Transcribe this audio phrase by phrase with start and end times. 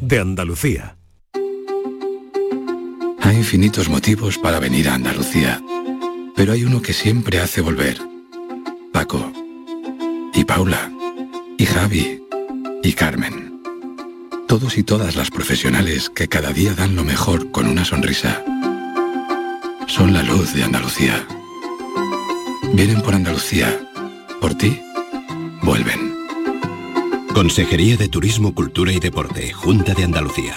[0.00, 0.96] de Andalucía.
[3.20, 5.60] Hay infinitos motivos para venir a Andalucía,
[6.34, 7.98] pero hay uno que siempre hace volver.
[8.92, 9.32] Paco,
[10.34, 10.92] y Paula,
[11.58, 12.22] y Javi,
[12.82, 13.60] y Carmen.
[14.46, 18.44] Todos y todas las profesionales que cada día dan lo mejor con una sonrisa.
[19.86, 21.26] Son la luz de Andalucía.
[22.72, 23.76] Vienen por Andalucía.
[24.40, 24.80] Por ti,
[25.62, 26.05] vuelven.
[27.36, 30.54] Consejería de Turismo, Cultura y Deporte, Junta de Andalucía.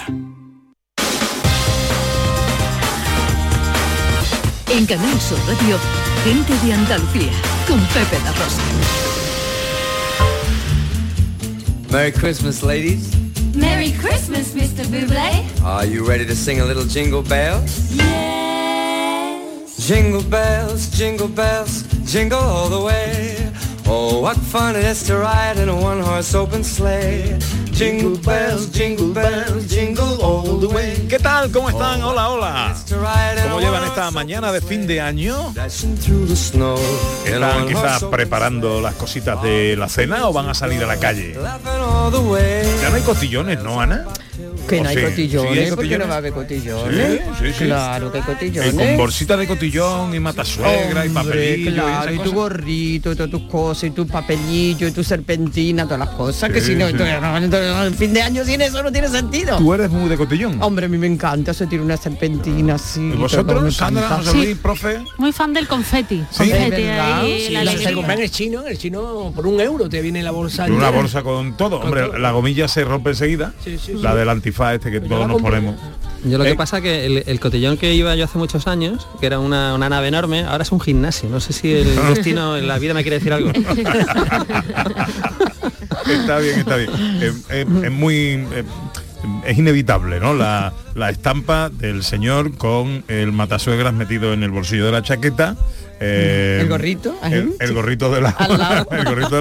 [4.70, 5.78] En Canal Sur Radio,
[6.24, 7.32] gente de Andalucía,
[7.68, 8.62] con Pepe la Rosa.
[11.92, 13.10] Merry Christmas, ladies.
[13.54, 14.86] Merry Christmas, Mr.
[14.86, 15.44] Buble.
[15.62, 17.92] Are you ready to sing a little jingle bells?
[17.94, 19.86] Yes.
[19.86, 23.29] Jingle bells, jingle bells, jingle all the way.
[23.92, 27.36] Oh, what fun it is to ride in a one-horse open sleigh.
[27.72, 31.08] Jingle bells, jingle bells, jingle all the way.
[31.08, 31.50] ¿Qué tal?
[31.50, 32.00] ¿Cómo están?
[32.04, 32.76] Hola, hola.
[33.42, 35.52] ¿Cómo llevan esta mañana de fin de año?
[37.24, 41.32] ¿Están quizás preparando las cositas de la cena o van a salir a la calle?
[41.34, 41.58] Ya
[42.90, 44.06] no hay cotillones, ¿no, Ana?
[44.70, 45.04] Que no hay ¿O sí?
[45.06, 46.08] cotillones, ¿Sí hay ¿por qué no cotillones?
[46.10, 47.20] va a haber cotillones?
[47.38, 47.64] Sí, sí, sí.
[47.64, 48.74] Claro que hay Eh, cotillones.
[48.74, 51.70] con bolsita de cotillón y matasuegra y papelillo.
[51.70, 55.84] y claro, y tu gorrito, y todas tus cosas, y tu papelillo, y tu serpentina,
[55.84, 59.56] todas las cosas, que si no, el fin de año sin eso no tiene sentido.
[59.58, 60.62] ¿Tú eres muy de cotillón?
[60.62, 63.00] Hombre, a mí me encanta, se tira una serpentina así.
[63.00, 64.20] ¿Y vosotros, Sandra,
[64.62, 65.00] profe?
[65.18, 66.22] Muy fan del confeti.
[66.30, 66.38] Sí.
[66.50, 67.20] Confeti ¿Es verdad?
[67.20, 69.60] ahí, Sí, la la que se compra en el chino, en el chino por un
[69.60, 70.66] euro te viene la bolsa.
[70.66, 71.80] Una bolsa con todo.
[71.80, 73.52] Hombre, la gomilla se rompe enseguida.
[73.64, 75.74] Sí, sí, La del antifaz este que Yo todos nos ponemos.
[76.24, 79.06] Yo lo Eh, que pasa que el, el cotillón que iba yo hace muchos años,
[79.20, 81.30] que era una, una nave enorme, ahora es un gimnasio.
[81.30, 83.50] No sé si el destino en la vida me quiere decir algo.
[86.06, 86.90] Está bien, está bien.
[87.20, 88.16] Eh, eh, es muy...
[88.52, 88.64] eh,
[89.44, 90.32] es inevitable, ¿no?
[90.34, 95.56] La, la estampa del señor con el matasuegras metido en el bolsillo de la chaqueta.
[96.00, 98.88] Eh, El gorrito, ahí, el, gorrito de la Al lado.
[98.92, 99.40] el gorrito de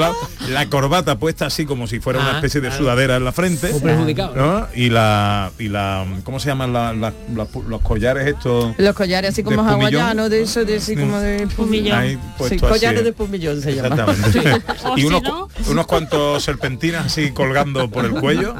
[0.52, 3.70] la corbata puesta así como si fuera una Ah, especie de sudadera en la frente
[3.72, 4.68] Muy perjudicado, ¿no?
[4.76, 9.32] y la y la cómo se llaman la- la- la- los collares estos Los collares
[9.32, 9.82] así como pumillón.
[10.02, 11.00] hawaianos, de eso, de así Sí.
[11.00, 11.98] como de Pumillón.
[11.98, 13.96] Ahí Sí, puesto así, collares de pumillón se llama.
[13.96, 14.62] Exactamente.
[14.98, 15.22] Y si unos,
[15.68, 18.56] unos cuantos serpentinas así colgando por el cuello.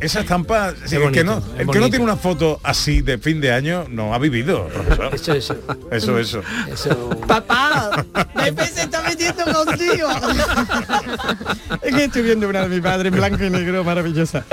[0.00, 1.88] Esa estampa, sí, el, que no, es el que no bonito.
[1.90, 5.14] tiene una foto así de fin de año no ha vivido, profesor.
[5.14, 5.56] Eso, eso.
[5.90, 6.42] Eso, eso.
[6.72, 7.10] Eso.
[7.46, 10.08] Papá, Pepe se está metiendo contigo.
[11.82, 14.44] es que estoy viendo una de mi padre en blanco y negro maravillosa.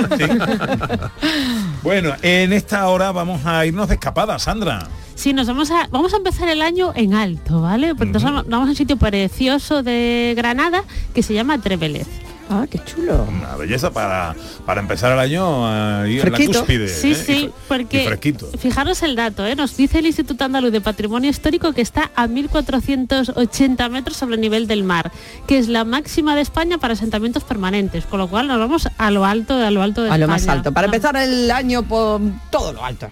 [1.83, 4.87] Bueno, en esta hora vamos a irnos de escapada, Sandra.
[5.15, 7.95] Sí, nos vamos a vamos a empezar el año en alto, ¿vale?
[7.95, 10.83] Pues nos vamos, vamos a un sitio precioso de Granada
[11.13, 12.26] que se llama Trevelez.
[12.49, 13.25] Ah, qué chulo.
[13.29, 14.35] Una belleza para,
[14.65, 16.59] para empezar el año ahí en la Fresquito.
[16.59, 16.87] cúspide.
[16.87, 17.15] Sí, ¿eh?
[17.15, 18.49] sí, Y y porque fresquito.
[18.57, 19.55] fijaros el dato, ¿eh?
[19.55, 24.41] nos dice el Instituto Andaluz de Patrimonio Histórico que está a 1.480 metros sobre el
[24.41, 25.11] nivel del mar,
[25.47, 29.11] que es la máxima de España para asentamientos permanentes, con lo cual nos vamos a
[29.11, 30.71] lo alto, a lo alto de A lo más alto.
[30.71, 33.09] Para empezar el año por todo lo alto.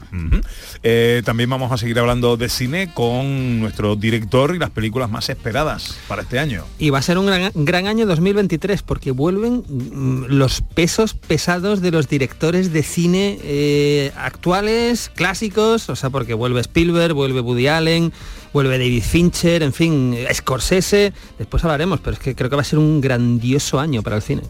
[0.84, 5.30] Eh, también vamos a seguir hablando de cine con nuestro director y las películas más
[5.30, 6.64] esperadas para este año.
[6.80, 11.82] Y va a ser un gran, gran año 2023 porque vuelven mm, los pesos pesados
[11.82, 17.68] de los directores de cine eh, actuales, clásicos, o sea, porque vuelve Spielberg, vuelve Woody
[17.68, 18.14] Allen,
[18.56, 22.66] vuelve David Fincher, en fin, Scorsese, después hablaremos, pero es que creo que va a
[22.66, 24.44] ser un grandioso año para el cine.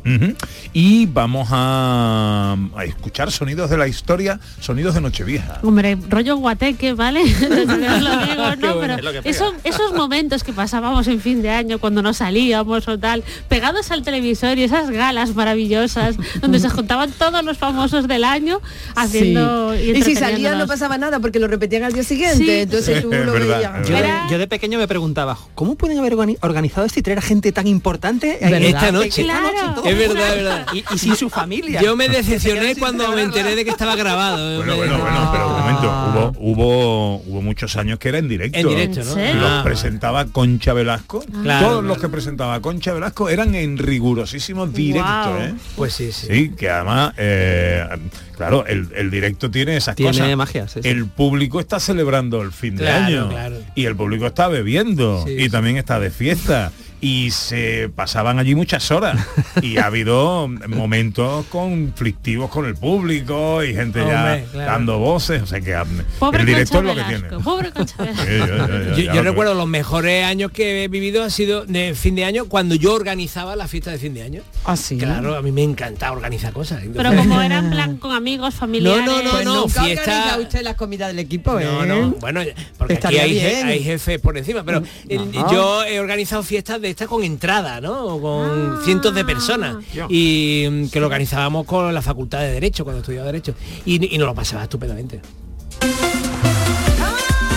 [0.74, 5.60] Y vamos a, a escuchar sonidos de la historia, sonidos de Nochevieja.
[5.64, 7.24] Hombre, rollo guateque, ¿vale?
[9.24, 13.90] Esos, esos momentos que pasábamos en fin de año cuando no salíamos o tal, pegados
[13.90, 18.62] al televisor y esas galas maravillosas donde se juntaban todos los famosos del año
[18.96, 19.92] haciendo Sí.
[19.96, 22.38] y, Y si salía no pasaba nada porque lo repetían al día siguiente.
[22.38, 22.50] Sí.
[22.52, 23.95] Entonces tú lo verdad, veías.
[23.96, 27.04] Yo de, Era- yo de pequeño me preguntaba, ¿cómo pueden haber organi- organizado esto y
[27.04, 28.62] traer a gente tan importante ¿Verdad?
[28.62, 29.24] esta noche?
[29.24, 29.48] Claro.
[29.48, 30.68] Esta noche, todo Es verdad, es verdad.
[30.74, 31.82] Y, y sin su familia.
[31.82, 34.58] Yo me decepcioné cuando me enteré de que estaba grabado.
[34.58, 38.28] Bueno, Me- bueno, bueno, pero un momento, hubo, hubo, hubo muchos años que era en
[38.28, 38.58] directo.
[38.60, 39.00] En directo.
[39.02, 41.24] Los Ah, presentaba Concha Velasco.
[41.44, 45.38] Claro, Todos los que presentaba Concha Velasco eran en rigurosísimo directo, Guau.
[45.42, 45.54] ¿eh?
[45.76, 46.28] Pues sí, sí.
[46.30, 47.86] Sí, que además, eh,
[48.36, 50.36] claro, el, el directo tiene esas Tiene cosas.
[50.38, 50.90] magia, sí, sí.
[50.90, 53.56] El público está celebrando el fin Claro, de año claro.
[53.76, 56.72] y el público está bebiendo Sí, y también está de fiesta
[57.08, 59.24] y se pasaban allí muchas horas
[59.62, 64.72] y ha habido momentos conflictivos con el público y gente ya claro.
[64.72, 65.88] dando voces, o sea que um,
[66.18, 67.44] Pobre el director Concha lo que tiene.
[67.44, 67.70] Pobre.
[68.96, 72.46] Sí, Yo, recuerdo los mejores años que he vivido ha sido de fin de año
[72.46, 74.42] cuando yo organizaba la fiesta de fin de año.
[74.64, 74.98] Ah, sí.
[74.98, 76.82] Claro, a mí me encanta organizar cosas.
[76.96, 79.06] Pero como era en plan con amigos, familiares.
[79.06, 81.66] no, no, Pues no, nunca fiesta- usted las comidas del equipo, ¿eh?
[81.66, 82.42] No, no, bueno,
[82.78, 83.68] porque aquí Estaría hay, je- bien.
[83.68, 85.52] hay jefes por encima, pero el- Ajá.
[85.52, 88.20] yo he organizado fiestas de estas con entrada, ¿no?
[88.22, 88.80] Con Ah.
[88.86, 89.78] cientos de personas
[90.10, 93.54] y mm, que lo organizábamos con la Facultad de Derecho cuando estudiaba Derecho
[93.86, 95.20] y, y nos lo pasaba estupendamente.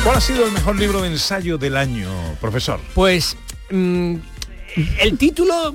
[0.05, 2.09] ¿Cuál ha sido el mejor libro de ensayo del año,
[2.41, 2.81] profesor?
[2.95, 3.37] Pues
[3.71, 4.15] mm,
[5.01, 5.75] el título,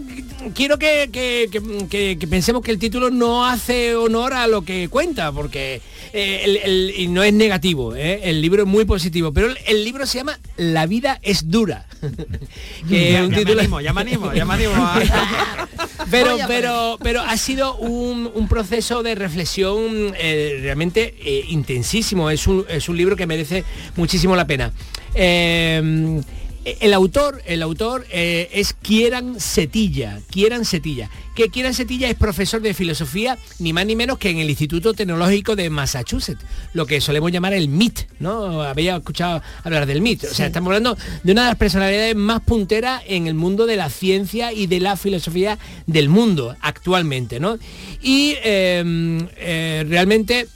[0.54, 4.62] quiero que, que- que- que- que pensemos que el título no hace honor a lo
[4.64, 5.82] que cuenta, porque
[6.14, 8.22] eh, el- el- y no es negativo, ¿eh?
[8.24, 11.88] el libro es muy positivo, pero el, el libro se llama La vida es dura.
[12.90, 15.68] que Ya, es un ya me animo, ya me animo, ya me animo a-
[16.12, 22.30] pero, pero, pero ha sido un, un proceso de reflexión eh, realmente eh, intensísimo.
[22.30, 23.64] Es un, es un libro que merece
[23.96, 24.72] muchísimo la pena.
[25.16, 26.22] Eh,
[26.66, 30.20] el autor, el autor eh, es Kieran Setilla.
[30.30, 31.10] Kieran Setilla.
[31.36, 34.94] Que Kieran Setilla es profesor de filosofía, ni más ni menos que en el Instituto
[34.94, 36.44] Tecnológico de Massachusetts,
[36.74, 38.62] lo que solemos llamar el MIT, ¿no?
[38.62, 40.26] Había escuchado hablar del MIT.
[40.26, 43.76] O sea, estamos hablando de una de las personalidades más punteras en el mundo de
[43.76, 45.58] la ciencia y de la filosofía
[45.88, 47.58] del mundo actualmente, ¿no?
[48.02, 50.48] Y eh, eh, realmente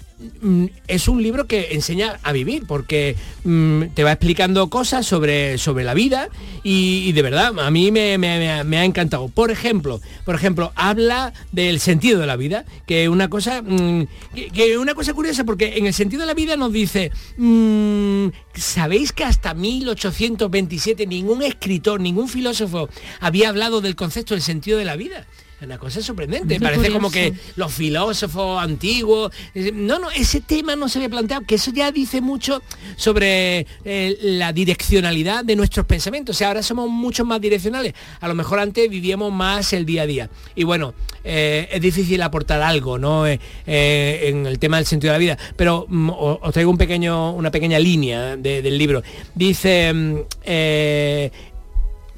[0.88, 5.84] es un libro que enseña a vivir porque mm, te va explicando cosas sobre, sobre
[5.84, 6.30] la vida
[6.64, 9.28] y, de verdad a mí me, ha- encantado.
[9.30, 14.08] Por ejemplo, por ejemplo, habla del sentido de la vida, que una cosa mm,
[14.54, 19.12] que, una cosa curiosa porque en el sentido de la vida nos dice mm, ¿sabéis
[19.12, 24.96] que hasta 1827 ningún escritor, ningún filósofo había hablado del concepto del sentido de la
[24.96, 25.28] vida?
[25.60, 26.60] Una cosa sorprendente.
[26.60, 29.32] Parece como que los filósofos antiguos.
[29.74, 32.62] No, no, ese tema no se había planteado, que eso ya dice mucho
[32.96, 36.36] sobre eh, la direccionalidad de nuestros pensamientos.
[36.36, 37.96] O sea, ahora somos mucho más direccionales.
[38.20, 40.30] A lo mejor antes vivíamos más el día a día.
[40.54, 40.94] Y bueno,
[41.24, 43.26] eh, es difícil aportar algo, ¿no?
[43.26, 45.38] Eh, en el tema del sentido de la vida.
[45.56, 49.02] Pero mm, os traigo un pequeño, una pequeña línea de- del libro.
[49.34, 49.92] Dice.
[49.92, 50.18] mm,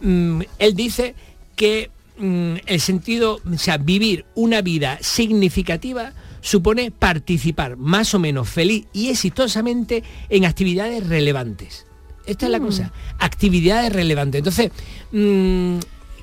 [0.01, 1.15] mm, él dice
[1.55, 1.89] que
[2.19, 8.85] mm, el sentido, o sea, vivir una vida significativa supone participar más o menos feliz
[8.93, 11.85] y exitosamente en actividades relevantes.
[12.25, 14.39] Esta es la cosa, actividades relevantes.
[14.39, 14.71] Entonces,
[15.11, 15.79] mm,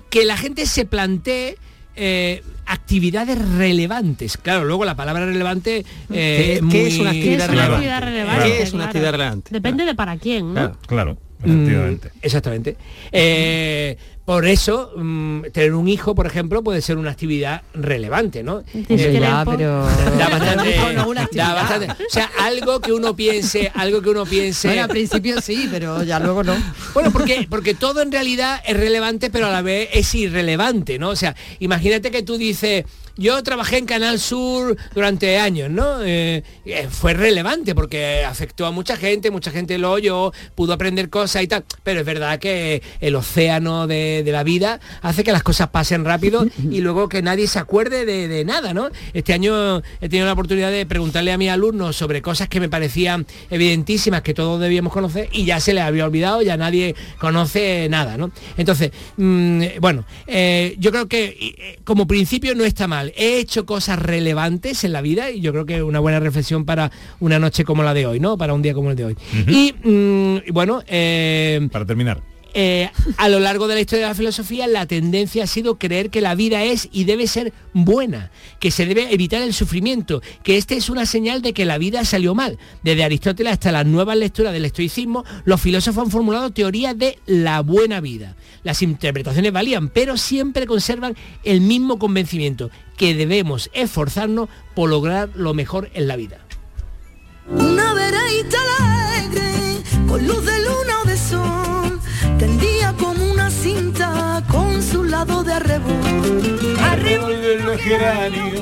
[0.09, 1.57] que la gente se plantee
[1.99, 4.37] eh, actividades relevantes.
[4.37, 7.49] Claro, luego la palabra relevante ¿Qué- eh, qué es una muy- ¿Qué es actividad una
[7.49, 7.75] relevante?
[7.75, 8.45] actividad relevante?
[8.57, 8.89] ¿Qué es una Claro.
[8.91, 9.51] actividad relevante?
[9.53, 10.55] Depende de para quién, ¿no?
[10.55, 10.79] Claro.
[10.87, 12.11] Claro, Mm, efectivamente.
[12.23, 12.77] exactamente.
[13.13, 18.65] Eh, por eso, mm, tener un hijo, por ejemplo, puede ser una actividad relevante, ¿no?
[18.75, 19.87] Eh, ya, pero...
[20.19, 24.11] da bastante, Pero no una da bastante- o sea, algo que uno piense, algo que
[24.11, 24.67] uno piense.
[24.69, 26.57] Bueno, al principio sí, pero ya luego no.
[26.93, 31.11] Bueno, porque, porque todo en realidad es relevante, pero a la vez es irrelevante, ¿no?
[31.11, 32.85] O sea, imagínate que tú dices,
[33.17, 36.03] yo trabajé en Canal Sur durante años, ¿no?
[36.03, 41.09] Eh, eh, fue relevante porque afectó a mucha gente, mucha gente lo oyó, pudo aprender
[41.09, 45.33] cosas y tal, pero es verdad que el océano de, de la vida hace que
[45.33, 48.91] las cosas pasen rápido y luego que nadie se acuerde de, de nada, ¿no?
[49.15, 52.69] Este año he tenido la oportunidad de preguntarle a mis alumnos sobre cosas que me
[52.69, 57.89] parecían evidentísimas que todos debíamos conocer y ya se les había olvidado, ya nadie conoce
[57.89, 58.31] nada, ¿no?
[58.59, 63.06] Entonces, mm, bueno, eh, yo creo que como principio no está mal.
[63.17, 66.65] He hecho cosas relevantes en la vida y yo creo que es una buena reflexión
[66.65, 68.37] para una noche como la de hoy, ¿no?
[68.39, 69.17] Para un día como el de hoy.
[69.47, 72.21] Y mm, bueno, eh, Para terminar.
[72.55, 76.09] eh, a lo largo de la historia de la filosofía la tendencia ha sido creer
[76.09, 80.57] que la vida es y debe ser buena, que se debe evitar el sufrimiento, que
[80.57, 82.59] este es una señal de que la vida salió mal.
[82.83, 87.61] Desde Aristóteles hasta las nuevas lecturas del estoicismo, los filósofos han formulado teorías de la
[87.61, 88.37] buena vida.
[88.65, 91.15] Las interpretaciones valían, pero siempre conservan
[91.45, 96.39] el mismo convencimiento, que debemos esforzarnos por lograr lo mejor en la vida.
[97.49, 102.01] Una veredita alegre, con luz de luna o de sol,
[102.39, 105.95] tendía como una cinta con su lado de arrebol.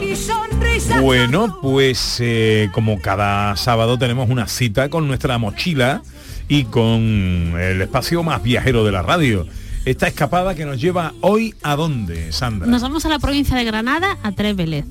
[0.03, 1.00] y sonrisa.
[1.00, 6.03] Bueno, pues eh, como cada sábado tenemos una cita con nuestra mochila
[6.49, 6.93] y con
[7.59, 9.47] el espacio más viajero de la radio.
[9.85, 12.67] Esta escapada que nos lleva hoy a dónde, Sandra.
[12.67, 14.87] Nos vamos a la provincia de Granada, a Trevélez.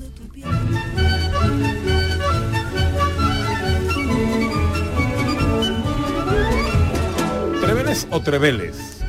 [7.60, 9.00] ¿Treveles o Treveles?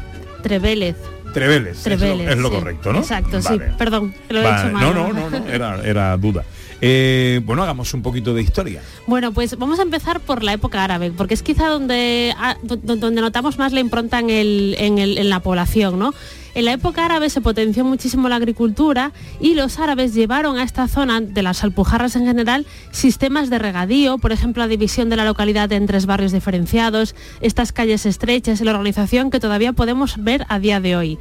[0.42, 0.96] Trevélez.
[1.34, 2.56] Treveles, es lo- Treveles, es lo, sí.
[2.56, 3.00] correcto, ¿no?
[3.00, 3.60] Exacto, sí.
[3.78, 4.62] Perdón, lo he Vale.
[4.62, 4.82] hecho mal.
[4.84, 6.46] No, no, no, no, era, era duda.
[6.82, 8.82] Eh, bueno, hagamos un poquito de historia.
[9.08, 12.76] Bueno, pues vamos a empezar por la época árabe, porque es quizá donde, ah, do-
[12.76, 16.14] do- donde notamos más la impronta en, el- en en la población, ¿no?
[16.54, 20.88] En la época árabe se potenció muchísimo la agricultura y los árabes llevaron a esta
[20.88, 25.26] zona de las Alpujarras en general sistemas de regadío, por ejemplo la división de la
[25.26, 30.46] localidad en tres barrios diferenciados, estas calles estrechas y la organización que todavía podemos ver
[30.48, 31.18] a día de hoy.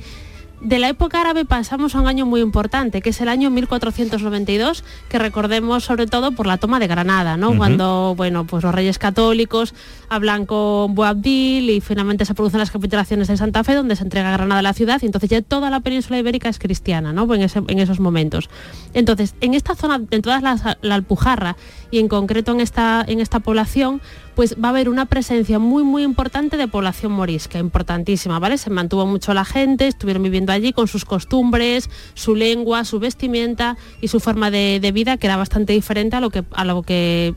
[0.64, 4.82] De la época árabe pasamos a un año muy importante, que es el año 1492,
[5.10, 7.50] que recordemos sobre todo por la toma de Granada, ¿no?
[7.58, 9.74] Cuando, bueno, pues los reyes católicos
[10.08, 14.30] hablan con Boabdil y finalmente se producen las capitulaciones de Santa Fe, donde se entrega
[14.32, 17.32] Granada a la ciudad y entonces ya toda la península ibérica es cristiana, ¿no?
[17.34, 18.48] En, ese- en esos momentos.
[18.94, 21.56] Entonces, en esta zona, en toda la, la Alpujarra
[21.90, 24.00] y en concreto en esta, en esta población,
[24.34, 28.58] pues va a haber una presencia muy muy importante de población morisca, importantísima, ¿vale?
[28.58, 33.76] Se mantuvo mucho la gente, estuvieron viviendo allí con sus costumbres, su lengua, su vestimenta
[34.00, 36.82] y su forma de, de vida que era bastante diferente a lo que a lo
[36.82, 37.34] que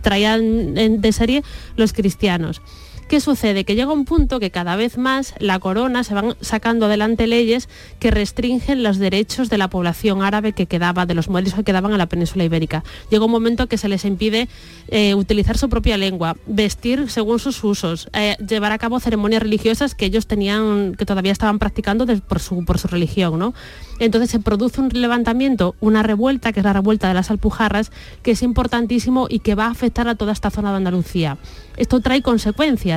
[0.00, 1.42] traían de serie
[1.76, 2.60] los cristianos.
[3.08, 3.64] ¿Qué sucede?
[3.64, 7.68] Que llega un punto que cada vez más la corona se van sacando adelante leyes
[7.98, 11.92] que restringen los derechos de la población árabe que quedaba, de los modelos que quedaban
[11.92, 12.84] en la península ibérica.
[13.10, 14.48] Llega un momento que se les impide
[14.88, 19.94] eh, utilizar su propia lengua, vestir según sus usos, eh, llevar a cabo ceremonias religiosas
[19.94, 23.54] que ellos tenían, que todavía estaban practicando por, su, por su religión, ¿no?
[23.98, 27.92] Entonces se produce un levantamiento, una revuelta, que es la revuelta de las Alpujarras,
[28.22, 31.38] que es importantísimo y que va a afectar a toda esta zona de Andalucía.
[31.76, 32.91] Esto trae consecuencias,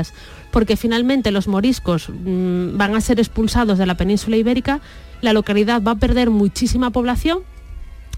[0.52, 4.82] porque finalmente los moriscos mm, van a ser expulsados de la península ibérica,
[5.22, 7.40] la localidad va a perder muchísima población,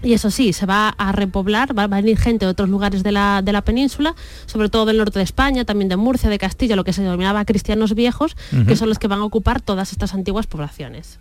[0.02, 3.10] y eso sí, se va a repoblar, va a venir gente de otros lugares de
[3.10, 4.14] la, de la península,
[4.46, 7.44] sobre todo del norte de España, también de Murcia, de Castilla, lo que se denominaba
[7.44, 11.18] cristianos viejos, que son los que van a ocupar todas estas antiguas poblaciones.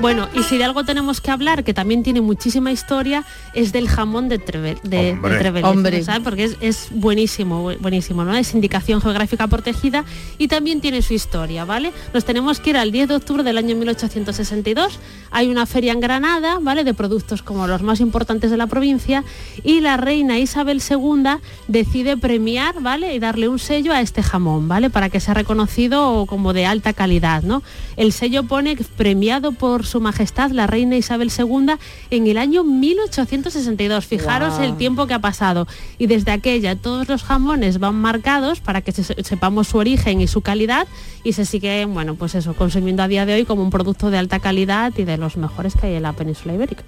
[0.00, 3.86] Bueno, y si de algo tenemos que hablar, que también tiene muchísima historia, es del
[3.86, 5.32] jamón de, Treve- de, Hombre.
[5.34, 6.02] de Treveles, Hombre.
[6.02, 6.22] ¿sabes?
[6.22, 8.34] Porque es, es buenísimo, bu- buenísimo, ¿no?
[8.34, 10.06] Es indicación geográfica protegida
[10.38, 11.92] y también tiene su historia, ¿vale?
[12.14, 14.98] Nos tenemos que ir al 10 de octubre del año 1862.
[15.32, 16.82] Hay una feria en Granada, ¿vale?
[16.82, 19.22] De productos como los más importantes de la provincia
[19.64, 21.24] y la reina Isabel II
[21.68, 23.14] decide premiar, ¿vale?
[23.14, 24.88] Y darle un sello a este jamón, ¿vale?
[24.88, 27.62] Para que sea reconocido como de alta calidad, ¿no?
[27.98, 31.74] El sello pone premiado por su majestad la reina Isabel II
[32.10, 34.06] en el año 1862.
[34.06, 35.66] Fijaros el tiempo que ha pasado.
[35.98, 40.26] Y desde aquella todos los jamones van marcados para que se- sepamos su origen y
[40.28, 40.86] su calidad
[41.24, 44.18] y se sigue, bueno, pues eso, consumiendo a día de hoy como un producto de
[44.18, 46.84] alta calidad y de los mejores que hay en la península ibérica.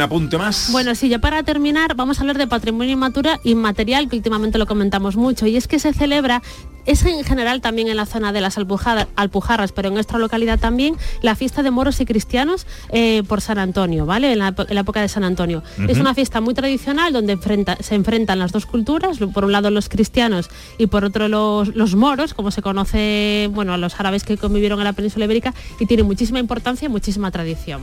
[0.00, 0.68] ¿Algún apunte más?
[0.72, 4.66] Bueno, sí, ya para terminar, vamos a hablar de patrimonio inmatura- inmaterial, que últimamente lo
[4.66, 6.42] comentamos mucho, y es que se celebra,
[6.86, 10.96] es en general también en la zona de las Alpujarras, pero en nuestra localidad también,
[11.22, 14.32] la fiesta de moros y cristianos eh, por San Antonio, ¿vale?
[14.32, 15.62] En la, epo- en la época de San Antonio.
[15.86, 19.70] Es una fiesta muy tradicional donde enfrenta- se enfrentan las dos culturas, por un lado
[19.70, 24.24] los cristianos y por otro los, los moros, como se conoce, bueno, a los árabes
[24.24, 27.82] que convivieron en la península ibérica, y tiene muchísima importancia y muchísima tradición.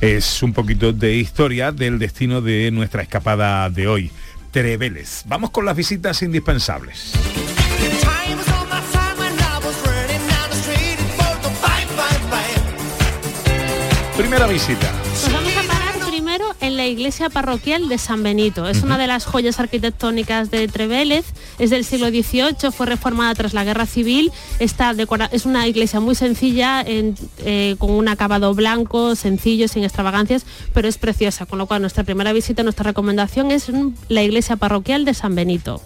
[0.00, 4.10] Es un poquito de historia del destino de nuestra escapada de hoy.
[4.50, 5.24] Treveles.
[5.26, 7.12] Vamos con las visitas indispensables.
[14.16, 14.97] Primera visita.
[16.88, 18.68] Iglesia parroquial de San Benito.
[18.68, 21.24] Es una de las joyas arquitectónicas de Trevélez.
[21.58, 24.32] Es del siglo XVIII, fue reformada tras la Guerra Civil.
[24.58, 27.14] Está decora- es una iglesia muy sencilla, en-
[27.44, 31.46] eh, con un acabado blanco, sencillo, sin extravagancias, pero es preciosa.
[31.46, 33.66] Con lo cual nuestra primera visita, nuestra recomendación es
[34.08, 35.80] la iglesia parroquial de San Benito.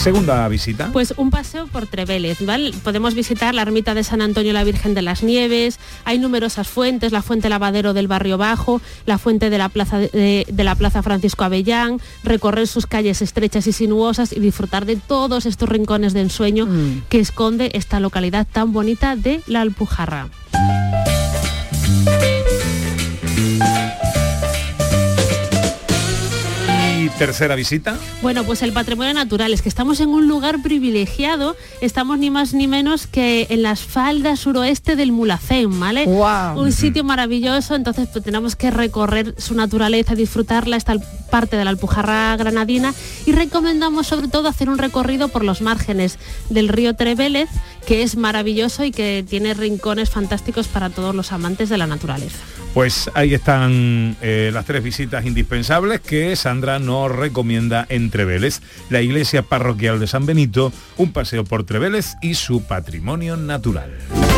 [0.00, 0.88] Segunda visita.
[0.94, 2.72] Pues un paseo por Trevélez, ¿vale?
[2.82, 7.12] Podemos visitar la ermita de San Antonio la Virgen de las Nieves, hay numerosas fuentes,
[7.12, 11.02] la fuente lavadero del barrio bajo, la fuente de la plaza de, de la plaza
[11.02, 16.22] Francisco Avellán, recorrer sus calles estrechas y sinuosas y disfrutar de todos estos rincones de
[16.22, 16.66] ensueño
[17.10, 20.30] que esconde esta localidad tan bonita de la Alpujarra.
[27.18, 27.96] Tercera visita.
[28.22, 32.54] Bueno, pues el patrimonio natural es que estamos en un lugar privilegiado, estamos ni más
[32.54, 36.06] ni menos que en las faldas suroeste del Mulacén, ¿vale?
[36.06, 40.94] Un sitio maravilloso, entonces pues, tenemos que recorrer su naturaleza, disfrutarla, esta
[41.30, 42.92] parte de la Alpujarra granadina
[43.26, 47.48] y recomendamos sobre todo hacer un recorrido por los márgenes del río Trevélez,
[47.86, 52.38] que es maravilloso y que tiene rincones fantásticos para todos los amantes de la naturaleza.
[52.74, 59.00] Pues ahí están eh, las tres visitas indispensables que Sandra nos recomienda en Treveles, la
[59.00, 63.90] iglesia parroquial de San Benito, un paseo por Treveles y su patrimonio natural.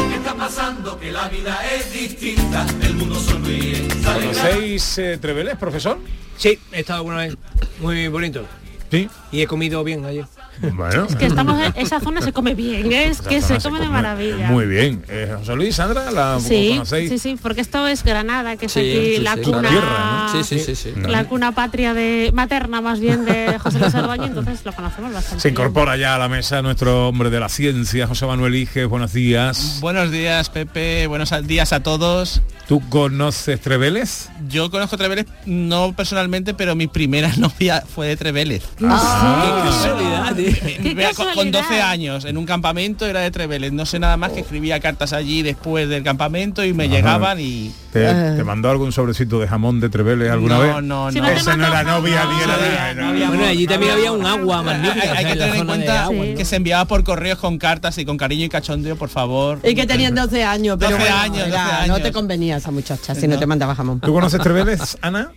[0.08, 0.98] ¿Qué está pasando?
[0.98, 3.86] Que la vida es distinta, el mundo sonríe.
[4.02, 5.98] ¿Conocéis eh, Treveles, profesor?
[6.38, 7.36] Sí, he estado alguna vez.
[7.80, 8.46] Muy bonito.
[8.92, 9.08] Sí.
[9.32, 10.26] Y he comido bien ayer.
[10.74, 11.06] Bueno.
[11.08, 13.06] Es que estamos en esa zona se come bien, ¿eh?
[13.06, 14.48] es Esa que se come de maravilla.
[14.50, 15.02] Muy bien.
[15.08, 17.08] Eh, José Luis, Sandra, ¿la Sí, conocéis?
[17.08, 19.68] sí, sí, porque esto es Granada, que es Sí, aquí sí, la sí, cuna.
[19.70, 20.44] Tierra, ¿no?
[20.44, 20.92] Sí, sí, sí, sí.
[21.00, 25.40] la cuna patria de materna más bien de José Luis Albaño, entonces lo conocemos bastante.
[25.40, 25.58] Se bien.
[25.60, 28.86] incorpora ya a la mesa nuestro hombre de la ciencia, José Manuel Iges.
[28.88, 29.78] Buenos días.
[29.80, 31.06] Buenos días, Pepe.
[31.06, 32.42] Buenos días a todos.
[32.68, 34.28] ¿Tú conoces Treveles?
[34.48, 38.62] Yo conozco Treveles, no personalmente, pero mi primera novia fue de Treveles.
[38.88, 40.78] Ah, qué casualidad, ¿eh?
[40.82, 41.90] Qué con- Con 12 casualidad.
[41.90, 43.72] años, en un campamento era de Treveles.
[43.72, 46.94] No sé nada más que escribía cartas allí después del campamento y me Ajá.
[46.94, 47.72] llegaban y...
[47.92, 50.82] ¿Te, te mandó algún sobrecito de jamón de Treveles alguna No, vez?
[50.82, 51.28] no, Si no.
[51.28, 53.28] Esa no era novia ni era.
[53.28, 55.12] Bueno, allí también había un agua magnífica.
[55.12, 58.04] Hay, hay que tener en cuenta agua, que se enviaba por correos con cartas y
[58.06, 59.58] con cariño y cachondeo, por favor.
[59.62, 62.70] Y que tenían 12 años, pero 12 bueno, años, era- 12 no te convenía esa
[62.70, 64.00] muchacha si no, te mandaba jamón.
[64.00, 65.30] ¿Tú conoces Treveles, Ana?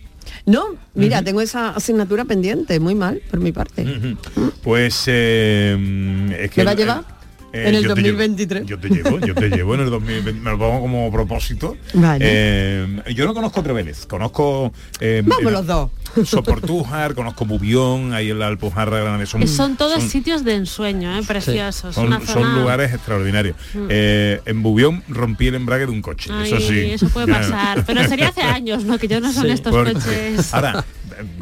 [0.44, 3.84] No, mira, tengo esa asignatura pendiente, muy mal por mi parte.
[4.62, 7.15] Pues eh, es que ¿Me va a llevar?
[7.52, 8.66] En el yo te llevo- 2023.
[8.66, 11.76] Yo te llevo, yo te llevo en el 2020, me lo pongo como propósito.
[11.94, 12.24] Vale.
[12.28, 15.90] Eh, yo no conozco Treveles, conozco eh, Vamos eh, los dos.
[16.24, 19.26] Soportújar, conozco Bubión, ahí en la Alpujarra Grande.
[19.26, 21.22] Son, son todos son- sitios de ensueño, ¿eh?
[21.26, 21.94] preciosos.
[21.94, 22.10] son,
[22.60, 23.56] lugares extraordinarios.
[23.74, 23.86] Mm.
[23.88, 26.78] Eh, en Bubión rompí el embrague de un coche, Ay, eso sí.
[26.90, 27.84] eso puede pasar.
[27.86, 28.98] Pero sería hace años, ¿no?
[28.98, 30.52] Que yo no son Sí, estos porque- coches.
[30.52, 30.84] Ahora,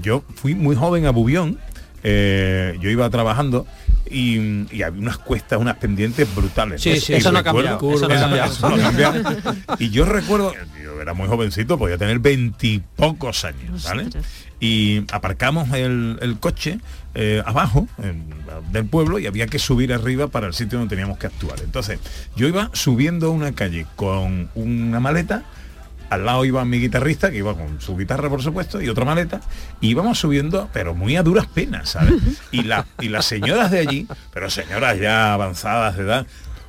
[0.03, 1.59] yo fui muy joven a Bubión,
[2.03, 3.67] eh, yo iba trabajando
[4.11, 6.83] y, y había unas cuestas, unas pendientes brutales.
[6.83, 8.53] Sí, sí, eso no ha cambiado, eso no ha cambiado.
[8.53, 9.23] eso no ha cambiado.
[9.79, 14.09] y yo recuerdo, yo era muy jovencito, podía tener veintipocos años, ¿vale?
[14.61, 16.79] Y aparcamos el, el coche
[17.15, 18.25] eh, abajo en-
[18.73, 21.59] del pueblo y había que subir arriba para el sitio donde teníamos que actuar.
[21.65, 21.99] Entonces,
[22.37, 25.43] yo iba subiendo una calle con una maleta
[26.11, 29.41] al lado iba mi guitarrista, que iba con su guitarra, por supuesto, y otra maleta,
[29.81, 32.15] y íbamos subiendo, pero muy a duras penas, ¿sabes?
[32.53, 36.27] Y, la, y las señoras de allí, pero señoras ya avanzadas de edad,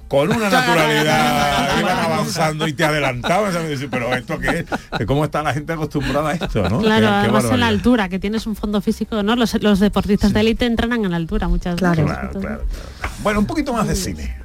[0.07, 3.69] con una naturalidad iban avanzando y te adelantaban, ¿sabes?
[3.71, 4.65] Dices, Pero esto qué es,
[4.99, 6.79] Que cómo está la gente acostumbrada a esto, ¿no?
[6.79, 9.35] Claro, Qué- qué además en la altura, que tienes un fondo físico, ¿no?
[9.35, 11.95] Los, los deportistas de élite entrenan en la altura muchas veces.
[11.95, 12.65] Claro, claro, claro.
[13.23, 14.37] Bueno, un poquito más de cine.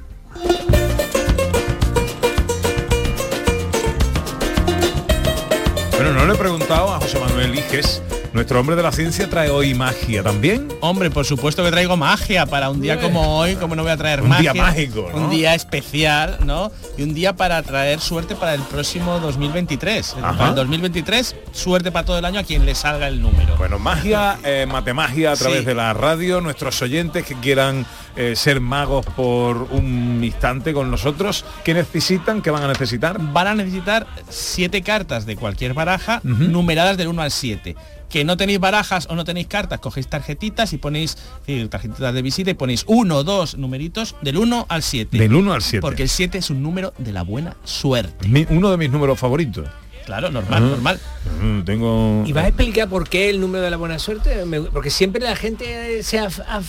[6.13, 8.01] No le he preguntado a José Manuel Iges,
[8.33, 10.67] nuestro hombre de la ciencia trae hoy magia también.
[10.79, 13.97] Hombre, por supuesto que traigo magia para un día como hoy, como no voy a
[13.97, 14.53] traer Un magia.
[14.53, 15.17] día mágico, ¿no?
[15.25, 16.71] Un día especial, ¿no?
[16.97, 20.15] Y un día para traer suerte para el próximo 2023.
[20.21, 20.37] Ajá.
[20.37, 23.55] Para el 2023, suerte para todo el año a quien le salga el número.
[23.57, 25.65] Bueno, magia, eh, matemagia a través Sí.
[25.65, 27.85] de la radio, nuestros oyentes que quieran
[28.17, 32.41] eh, ser magos por un instante con nosotros, ¿qué necesitan?
[32.41, 33.15] ¿Qué van a necesitar?
[33.19, 37.75] Van a necesitar siete cartas de cualquier baraja, numeradas del 1 al 7.
[38.11, 42.21] Que no tenéis barajas o no tenéis cartas, cogéis tarjetitas y ponéis eh, tarjetitas de
[42.21, 45.17] visita y ponéis uno o dos numeritos del 1 al 7.
[45.17, 45.81] Del 1 al 7.
[45.81, 48.27] Porque el 7 es un número de la buena suerte.
[48.27, 49.67] Mi- uno de mis números favoritos.
[50.05, 50.67] Claro, normal, Ah.
[50.67, 50.99] normal.
[51.41, 52.23] Mm, Tengo...
[52.25, 54.43] ¿Y vas a explicar por qué el número de la buena suerte?
[54.73, 56.61] Porque siempre la gente se ha, ha-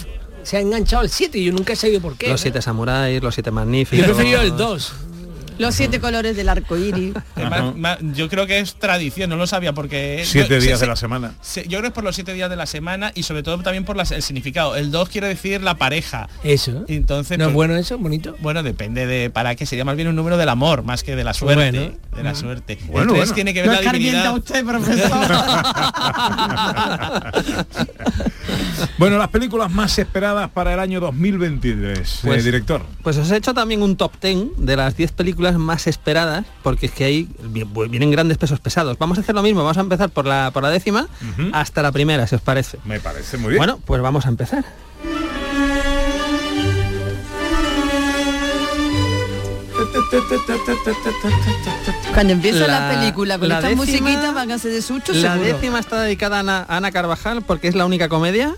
[0.45, 2.27] se ha enganchado al 7 y yo nunca he sabido por qué.
[2.29, 2.39] Los ¿no?
[2.43, 3.99] siete samuráis, los siete magníficos.
[4.07, 4.93] Yo prefería el 2.
[5.63, 7.15] Los siete colores del arco iris.
[7.37, 10.23] Eh, yo creo que es tradición, no lo sabía porque...
[10.25, 11.35] Siete yo- días se- de la semana.
[11.41, 13.59] se- yo creo que es por los siete días de la semana y sobre todo
[13.59, 14.77] también por las- el significado.
[14.77, 16.29] El 2 quiere decir la pareja.
[16.45, 16.85] Eso.
[16.89, 17.99] Entonces, ¿No es pues, bueno eso?
[17.99, 18.37] ¿Bonito?
[18.41, 21.25] Bueno, depende de para qué sería más bien un número del amor, más que de
[21.25, 21.71] la suerte.
[21.71, 21.95] Bueno.
[22.17, 22.79] de la suerte.
[22.87, 23.35] Bueno, el 3 bueno.
[23.35, 24.35] tiene que ver No la divinidad.
[24.35, 25.13] usted, profesor.
[28.99, 32.83] Bueno, las películas más esperadas para el año 2023, eh, Pues- director.
[33.03, 36.87] Pues os he hecho también un top 10 de las 10 películas más esperadas, porque
[36.87, 38.99] es que ahí vi- vienen grandes pesos pesados.
[38.99, 41.09] Vamos a hacer lo mismo, vamos a empezar por la, por la décima
[41.53, 42.79] hasta la primera, si os parece.
[42.85, 43.59] Me parece muy bien.
[43.59, 44.65] Bueno, pues vamos a empezar.
[52.15, 55.13] Cuando empieza La- la, película con la estas décima- musiquitas van a ser de susto
[55.15, 55.55] La seguro.
[55.55, 58.55] décima está dedicada a Ana, a Ana Carvajal porque es la única comedia.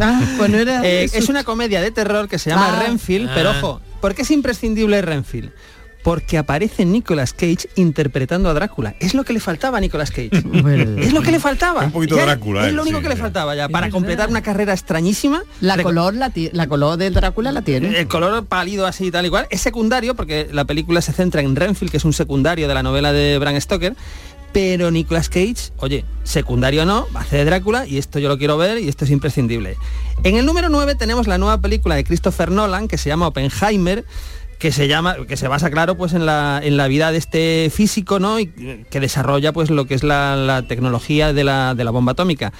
[0.00, 2.82] Ah, pues no era Eh, es una comedia de terror que se llama Ah.
[2.82, 3.56] Renfield, pero Ah.
[3.58, 5.50] ojo, ¿por qué es imprescindible Renfield?
[6.04, 8.94] Porque aparece Nicolas Cage interpretando a Drácula.
[9.00, 10.28] Es lo que le faltaba a Nicolas Cage.
[10.98, 11.84] es lo que le faltaba.
[11.86, 14.28] Un poquito Ya Drácula, Es él, lo único sí, que le faltaba ya para completar
[14.28, 15.42] una carrera extrañísima.
[15.60, 17.98] La color, la, ti- la color de Drácula la tiene.
[17.98, 21.56] el color pálido así tal y cual es secundario porque la película se centra en
[21.56, 23.96] Renfield, que es un secundario de la novela de Bram Stoker.
[24.52, 28.78] Pero Nicolas Cage, oye, secundario no, hace de Drácula y esto yo lo quiero ver
[28.78, 29.76] y esto es imprescindible.
[30.22, 34.04] En el número 9 tenemos la nueva película de Christopher Nolan que se llama Oppenheimer,
[34.64, 37.70] que se llama, que se basa, claro, pues en la, en la vida de este
[37.70, 38.40] físico, ¿no?
[38.40, 38.46] Y
[38.88, 42.50] que desarrolla pues lo que es la, la tecnología de la, de la bomba atómica.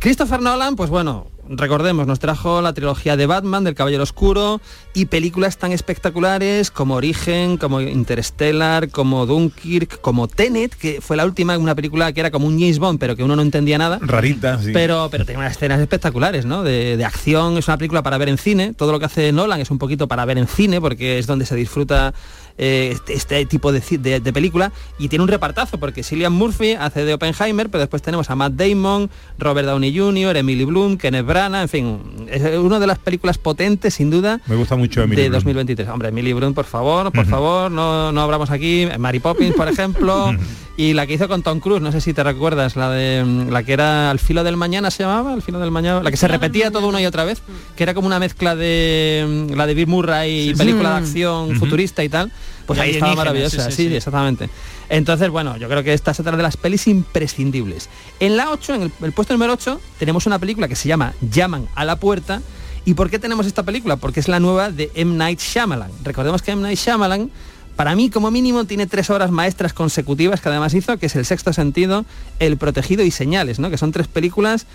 [0.00, 4.60] Christopher Nolan, pues bueno, recordemos, nos trajo la trilogía de Batman, del Caballero Oscuro,
[4.94, 11.24] y películas tan espectaculares como Origen, como Interstellar, como Dunkirk, como Tenet, que fue la
[11.24, 13.98] última, una película que era como un James Bond, pero que uno no entendía nada.
[14.00, 14.70] Rarita, sí.
[14.72, 16.62] Pero, pero tiene unas escenas espectaculares, ¿no?
[16.62, 18.74] De, de acción, es una película para ver en cine.
[18.74, 21.46] Todo lo que hace Nolan es un poquito para ver en cine, porque es donde
[21.46, 22.14] se disfruta
[22.58, 24.72] eh, este, este tipo de, de- de película.
[24.98, 28.52] Y tiene un repartazo, porque Cillian Murphy hace de Oppenheimer, pero después tenemos a Matt
[28.54, 31.98] Damon, Robert Downey Jr., Emily Bloom, Kenneth Branagh, en fin,
[32.30, 35.44] es una de las películas potentes, sin duda, Me gusta mucho Emily de Blunt.
[35.44, 35.88] 2023.
[35.88, 38.86] Hombre, Emily Bloom, por favor, por favor, no, no abramos aquí.
[38.98, 40.32] Mary Poppins, por ejemplo,
[40.76, 43.48] y la que hizo con Tom Cruise, no sé si te recuerdas, la de mm,
[43.50, 46.16] la que era Al filo del mañana se llamaba, Al filo del mañana, la que
[46.16, 47.42] se repetía todo una y otra vez,
[47.76, 50.54] que era como una mezcla de mm, la de Bill Murray, sí.
[50.54, 51.04] película de Mm.
[51.04, 52.32] acción futurista y tal.
[52.66, 53.94] Pues Y ahí estaba maravillosa, sí, sí, sí, sí.
[53.96, 54.48] exactamente.
[54.88, 57.88] Entonces, bueno, yo creo que esta es otra de las pelis imprescindibles.
[58.20, 61.12] En la 8, en el, el puesto número 8, tenemos una película que se llama
[61.20, 62.40] Llaman a la puerta.
[62.86, 63.96] ¿Y por qué tenemos esta película?
[63.96, 65.14] Porque es la nueva de M.
[65.16, 65.90] Night Shyamalan.
[66.02, 66.62] Recordemos que M.
[66.62, 67.30] Night Shyamalan,
[67.76, 71.24] para mí como mínimo, tiene tres obras maestras consecutivas que además hizo, que es El
[71.24, 72.04] Sexto Sentido,
[72.38, 73.70] El Protegido y Señales, ¿no?
[73.70, 74.66] Que son tres películas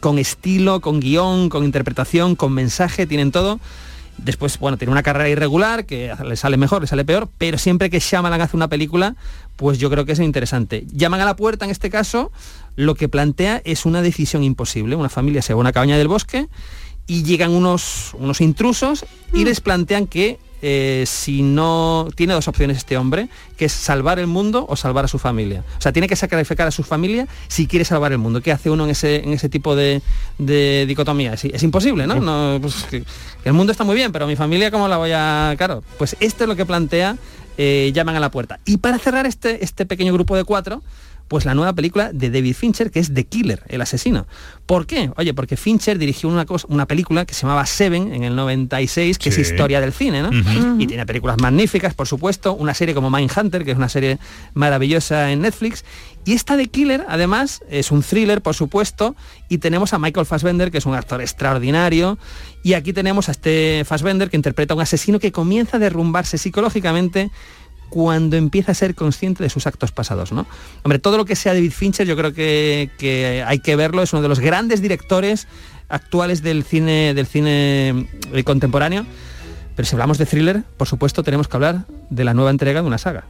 [0.00, 3.60] con estilo, con guion, con interpretación, con mensaje, tienen todo.
[4.18, 7.88] Después, bueno, tiene una carrera irregular, que le sale mejor, le sale peor, pero siempre
[7.88, 9.14] que Shyamalan hace una película,
[9.54, 10.84] pues yo creo que es interesante.
[10.92, 12.32] Llaman a la puerta, en este caso,
[12.74, 14.96] lo que plantea es una decisión imposible.
[14.96, 16.48] Una familia se va a una cabaña del bosque
[17.06, 22.76] y llegan unos, unos intrusos y les plantean que eh, si no tiene dos opciones
[22.78, 25.64] este hombre, que es salvar el mundo o salvar a su familia.
[25.78, 28.40] O sea, tiene que sacrificar a su familia si quiere salvar el mundo.
[28.40, 30.02] ¿Qué hace uno en ese, en ese tipo de,
[30.38, 31.34] de dicotomía?
[31.34, 32.16] Es, es imposible, ¿no?
[32.16, 33.04] no pues, que-
[33.44, 35.54] el mundo está muy bien, pero mi familia, ¿cómo la voy a...?
[35.56, 37.16] Claro, pues esto es lo que plantea
[37.56, 38.60] eh, Llaman a la puerta.
[38.66, 40.82] Y para cerrar este, este pequeño grupo de cuatro,
[41.28, 44.26] pues la nueva película de David Fincher, que es The Killer, el asesino.
[44.66, 45.10] ¿Por qué?
[45.16, 49.18] Oye, porque Fincher dirigió una, cosa, una película que se llamaba Seven en el 96,
[49.18, 49.42] que Sí.
[49.42, 50.30] es historia del cine, ¿no?
[50.80, 54.18] Y tiene películas magníficas, por supuesto, una serie como Mindhunter, que es una serie
[54.54, 55.84] maravillosa en Netflix.
[56.24, 59.14] Y esta de Killer, además, es un thriller, por supuesto,
[59.48, 62.18] y tenemos a Michael Fassbender, que es un actor extraordinario,
[62.62, 66.36] y aquí tenemos a este Fassbender que interpreta a un asesino que comienza a derrumbarse
[66.36, 67.30] psicológicamente
[67.88, 70.46] cuando empieza a ser consciente de sus actos pasados, ¿no?
[70.82, 74.12] Hombre, todo lo que sea David Fincher yo creo que, que hay que verlo, es
[74.12, 75.46] uno de los grandes directores
[75.88, 79.06] actuales del cine, del cine eh, contemporáneo.
[79.74, 82.86] Pero si hablamos de thriller, por supuesto tenemos que hablar de la nueva entrega de
[82.86, 83.24] una saga.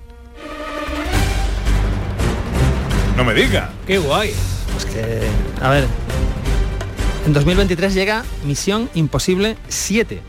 [3.16, 3.70] No me diga.
[3.86, 4.32] Qué guay.
[4.72, 5.20] Pues que,
[5.60, 5.86] a ver,
[7.26, 10.20] en 2023 llega Misión Imposible 7,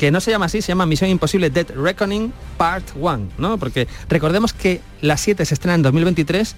[0.00, 3.58] que no se llama así, se llama Misión Imposible Dead Reckoning Part 1, ¿no?
[3.58, 6.56] Porque recordemos que la 7 se estrena en 2023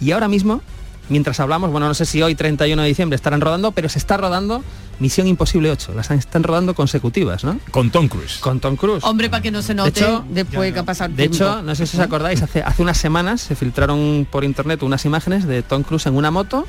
[0.00, 0.62] y ahora mismo,
[1.08, 4.16] mientras hablamos, bueno, no sé si hoy 31 de diciembre estarán rodando, pero se está
[4.16, 4.62] rodando
[5.00, 7.58] Misión Imposible 8, las están rodando consecutivas, ¿no?
[7.72, 8.38] Con Tom Cruise.
[8.38, 9.02] Con Tom Cruise.
[9.02, 11.44] Hombre, para que no se note hecho, después que ha pasado el De tiempo.
[11.44, 15.04] hecho, no sé si os acordáis, hace, hace unas semanas se filtraron por internet unas
[15.04, 16.64] imágenes de Tom Cruise en una moto.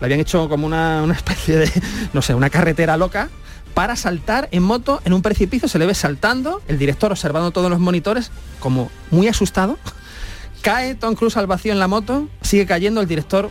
[0.00, 1.70] Le habían hecho como una, una especie de,
[2.14, 3.28] no sé, una carretera loca
[3.74, 5.68] para saltar en moto en un precipicio.
[5.68, 8.30] Se le ve saltando, el director observando todos los monitores,
[8.60, 9.78] como muy asustado.
[10.62, 13.50] Cae Tom Cruise al vacío en la moto, sigue cayendo el director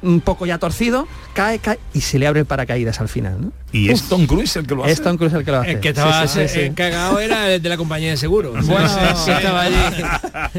[0.00, 3.36] un poco ya torcido, cae, cae y se le abre el paracaídas al final.
[3.40, 3.52] ¿no?
[3.72, 4.92] Y es Tom Cruise el que lo hace.
[4.92, 5.72] Es Tom Cruise el que lo hace.
[5.72, 6.70] El que estaba Sí, sí, sí, sí.
[6.70, 8.64] cagado era el de la compañía de seguros.
[8.66, 9.74] Bueno, Sí, estaba allí.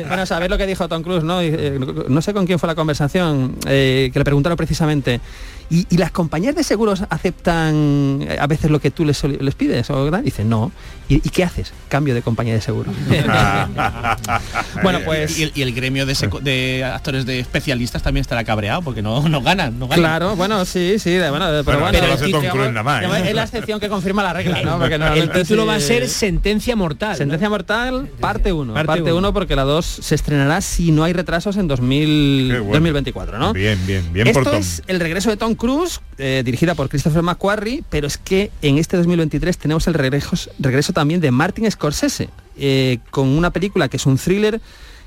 [0.07, 1.41] bueno, sabéis lo que dijo Tom Cruise, ¿no?
[1.41, 5.21] Y, eh, no sé con quién fue la conversación, eh, que le preguntaron precisamente,
[5.69, 9.55] ¿y, y las compañías de seguros aceptan eh, a veces lo que tú les, les
[9.55, 9.89] pides?
[9.89, 10.21] O, ¿verdad?
[10.23, 10.71] Dice, no.
[11.07, 11.73] ¿Y, y qué haces?
[11.87, 12.91] Cambio de compañía de seguro.
[14.83, 15.39] bueno, pues...
[15.39, 19.41] Y el, y el gremio de, actores de especialistas también estará cabreado porque no, no
[19.41, 19.99] ganan, no ganan.
[20.03, 23.29] Claro, bueno, sí, sí, de- bueno, pero Bueno, bueno, nada más, ¿eh?
[23.29, 24.77] es la excepción que confirma la regla, ¿no?
[24.79, 27.11] Porque el título va a ser Sentencia Mortal.
[27.11, 27.15] ¿no?
[27.17, 28.73] Sentencia Mortal, parte 1.
[28.73, 29.17] Parte Parte uno.
[29.17, 32.71] 1 porque la 2 se estrenará si no hay retrasos en 2000 Qué bueno.
[32.73, 33.53] 2024, ¿no?
[33.53, 34.59] Bien, bien, bien Esto por Tom.
[34.61, 38.77] es el regreso de Tom Cruise, eh, dirigida por Christopher McQuarrie, pero es que en
[38.77, 43.97] este 2023 tenemos el regreso, regreso también de Martin Scorsese, eh, con una película que
[43.97, 44.61] es un thriller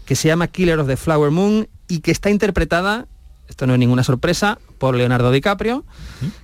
[0.05, 3.07] que se llama Killer of the Flower Moon y que está interpretada,
[3.49, 5.85] esto no es ninguna sorpresa, por Leonardo DiCaprio,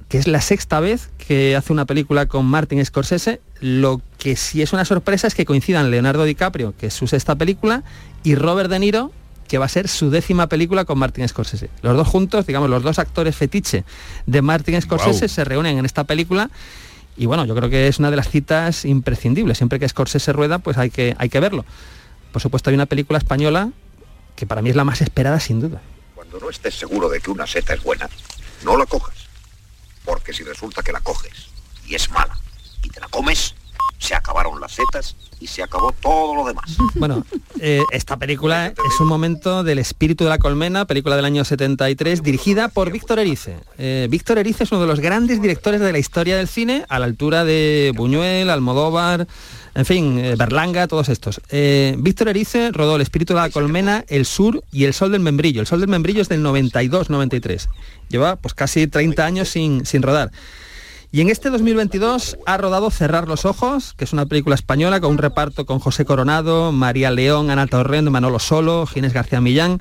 [0.09, 3.41] que es la sexta vez que hace una película con Martin Scorsese.
[3.61, 7.35] Lo que sí es una sorpresa es que coincidan Leonardo DiCaprio, que es su sexta
[7.37, 7.83] película,
[8.23, 9.13] y Robert De Niro,
[9.49, 11.71] que va a ser su décima película con Martin Scorsese.
[11.83, 13.85] Los dos juntos, digamos, los dos actores fetiche
[14.27, 16.51] de Martin Scorsese se reúnen en esta película.
[17.17, 19.59] Y bueno, yo creo que es una de las citas imprescindibles.
[19.59, 21.65] Siempre que Scorsese rueda, pues hay que, hay que verlo.
[22.33, 23.73] Por supuesto, hay una película española
[24.37, 25.81] que para mí es la más esperada sin duda.
[26.15, 28.09] Cuando no estés seguro de que una seta es buena,
[28.63, 29.27] no la cojas.
[30.05, 31.49] Porque si resulta que la coges
[31.87, 32.39] y es mala
[32.83, 33.55] y te la comes,
[33.99, 36.77] se acabaron las setas y se acabó todo lo demás.
[36.95, 37.25] Bueno,
[37.61, 42.23] eh, esta película es un momento del espíritu de la colmena, película del año 73,
[42.23, 43.57] dirigida por Víctor Erice.
[43.79, 46.99] Eh, Víctor Erice es uno de los grandes directores de la historia del cine, a
[46.99, 49.27] la altura de Buñuel, Almodóvar,
[49.75, 51.41] en fin, eh, Berlanga, todos estos.
[51.51, 55.61] Víctor Erice rodó El espíritu de la colmena, El sur y El sol del membrillo.
[55.61, 57.69] El sol del membrillo es del 92-93.
[58.09, 60.33] Lleva pues casi 30 años sin, sin rodar.
[61.11, 65.13] Y en este 2022 ha rodado Cerrar los Ojos, que es una película española con
[65.13, 69.81] un reparto con José Coronado, María León, Ana Torrent, Manolo Solo, Ginés García Millán.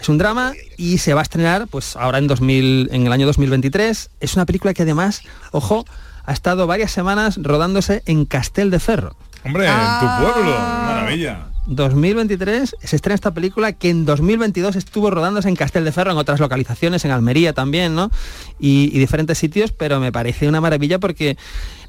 [0.00, 3.26] Es un drama y se va a estrenar pues ahora en, 2000, en el año
[3.26, 4.10] 2023.
[4.20, 5.84] Es una película que además, ojo,
[6.24, 9.14] ha estado varias semanas rodándose en Castel de Ferro.
[9.44, 11.51] Hombre, en tu pueblo, maravilla.
[11.66, 16.18] 2023 se estrena esta película que en 2022 estuvo rodándose en Castel de Ferro, en
[16.18, 18.10] otras localizaciones, en Almería también, ¿no?
[18.58, 21.36] Y, y diferentes sitios, pero me parece una maravilla porque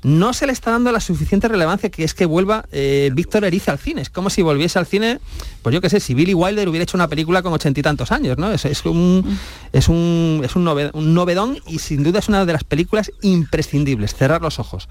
[0.04, 3.72] no se le está dando la suficiente relevancia que es que vuelva eh, Víctor Erice
[3.72, 4.02] al cine.
[4.02, 5.20] Es como si volviese al cine,
[5.62, 8.12] pues yo qué sé, si Billy Wilder hubiera hecho una película con ochenta y tantos
[8.12, 8.52] años, ¿no?
[8.52, 9.40] Es, es un,
[9.72, 14.42] es, un, es un novedón y sin duda es una de las películas imprescindibles, cerrar
[14.42, 14.90] los ojos.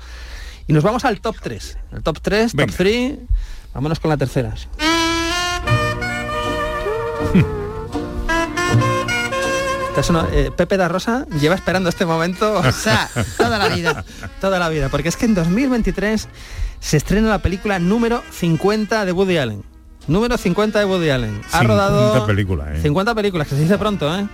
[0.66, 1.78] Y nos vamos al top 3.
[1.92, 3.18] El top 3, top 3,
[3.74, 4.54] vámonos con la tercera.
[10.08, 14.04] Una- eh, Pepe da Rosa lleva esperando este momento O sea, toda la vida.
[14.40, 16.28] toda la vida, porque es que en 2023
[16.80, 19.62] se estrena la película número 50 de Woody Allen.
[20.08, 21.40] Número 50 de Woody Allen.
[21.52, 22.82] Ha 50 rodado películas, ¿eh?
[22.82, 24.26] 50 películas, que se dice pronto, ¿eh?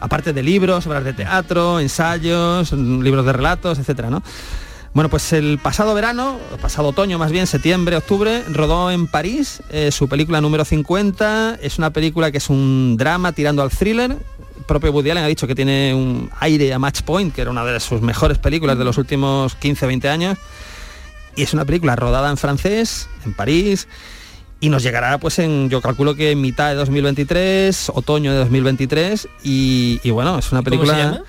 [0.00, 4.22] Aparte de libros, obras de teatro, ensayos, libros de relatos, etcétera, ¿no?
[4.94, 9.90] Bueno, pues el pasado verano, pasado otoño más bien, septiembre, octubre, rodó en París eh,
[9.90, 11.58] su película número 50.
[11.62, 14.10] Es una película que es un drama tirando al thriller.
[14.10, 17.50] El propio Woody Allen ha dicho que tiene un aire a Match Point, que era
[17.50, 20.38] una de sus mejores películas de los últimos 15-20 años.
[21.36, 23.88] Y es una película rodada en francés, en París,
[24.60, 29.26] y nos llegará pues en, yo calculo que en mitad de 2023, otoño de 2023,
[29.42, 30.94] y, y bueno, es una ¿Cómo película...
[30.94, 31.22] se llama?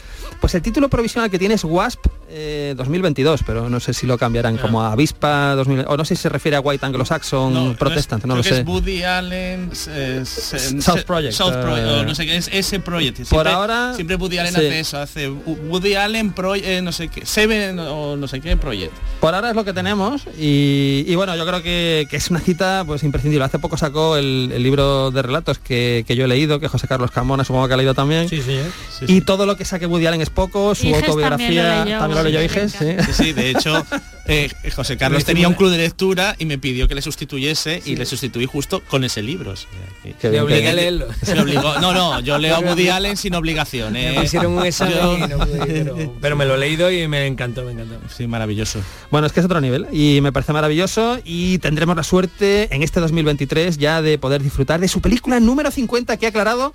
[0.43, 4.17] Pues el título provisional que tiene es WASP eh, 2022, pero no sé si lo
[4.17, 8.25] cambiarán como a Avispa 2000, o no sé si se refiere a White Anglo-Saxon Protestant,
[8.25, 8.59] no, lo sé.
[8.59, 12.35] es Woody Allen eh, se- South se- Project, South Project, eh, o no sé qué
[12.35, 14.57] es ese Project por ahora, siempre Woody Allen sí.
[14.59, 18.57] hace eso hace Woody Allen Pro, eh, no sé qué Seven o no sé qué
[18.57, 22.29] Project Por ahora es lo que tenemos y, y bueno, yo creo que, que es
[22.31, 23.45] una cita pues imprescindible.
[23.45, 26.87] Hace poco sacó el, el libro de relatos que, que yo he leído, que José
[26.89, 28.27] Carlos Camona supongo que ha leído también.
[28.27, 28.65] Sí, señor.
[29.07, 32.39] y todo lo que saque Woody Allen es poco, su Iges autobiografía también lo leyó,
[32.39, 32.85] sí, Iges, sí.
[33.05, 33.85] Sí, sí, de hecho,
[34.25, 37.95] eh, José Carlos tenía un club de lectura y me pidió que le sustituyese y
[37.95, 39.51] le sustituí justo con ese libro.
[39.51, 39.69] o sea,
[40.03, 41.07] que- Qué bien, obligué qué a leerlo.
[41.21, 41.79] Se me obligó.
[41.79, 43.95] No, no, yo leo a Woody Allen sin obligación.
[43.95, 44.13] eh.
[44.17, 46.91] Me hicieron un examen Yo- y no pude ir, pero, pero me lo he leído
[46.91, 47.95] y me encantó, me encantó.
[48.15, 48.79] Sí, maravilloso.
[49.11, 52.83] Bueno, es que es otro nivel y me parece maravilloso y tendremos la suerte en
[52.83, 56.73] este 2023 ya de poder disfrutar de su película número 50 que ha aclarado,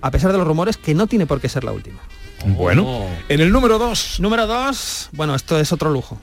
[0.00, 1.98] a pesar de los rumores, que no tiene por qué ser la última.
[2.46, 3.08] Bueno, Oh.
[3.28, 4.20] en el número 2.
[4.20, 6.18] Número 2, bueno, esto es otro lujo.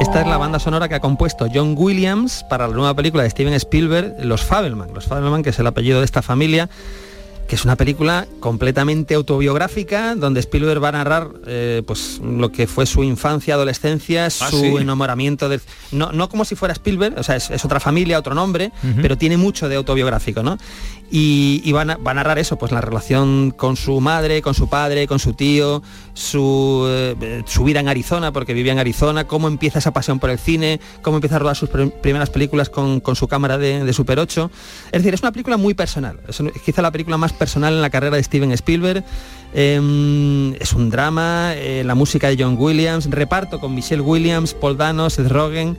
[0.00, 3.30] Esta es la banda sonora que ha compuesto John Williams para la nueva película de
[3.30, 4.94] Steven Spielberg, Los Fabelman.
[4.94, 6.70] Los Fabelman, que es el apellido de esta familia,
[7.48, 12.66] que es una película completamente autobiográfica donde Spielberg va a narrar eh, pues lo que
[12.66, 14.66] fue su infancia, adolescencia, su sí.
[14.76, 15.58] enamoramiento de
[15.90, 19.16] no, no como si fuera Spielberg, o sea, es, es otra familia, otro nombre, pero
[19.16, 20.58] tiene mucho de autobiográfico, ¿no?
[21.10, 24.54] Y, y va, a, va a narrar eso, pues la relación con su madre, con
[24.54, 29.24] su padre, con su tío, su, eh, su vida en Arizona, porque vivía en Arizona,
[29.24, 32.68] cómo empieza esa pasión por el cine, cómo empieza a rodar sus pr- primeras películas
[32.68, 34.50] con, su cámara de, Super 8.
[34.86, 37.90] Es decir, es una película muy personal, es quizá la película más personal en la
[37.90, 39.02] carrera de Steven Spielberg.
[39.54, 44.76] Em, es un drama, eh, la música de John Williams, reparto con Michelle Williams, Paul
[44.76, 45.78] Dano, Seth Rogen.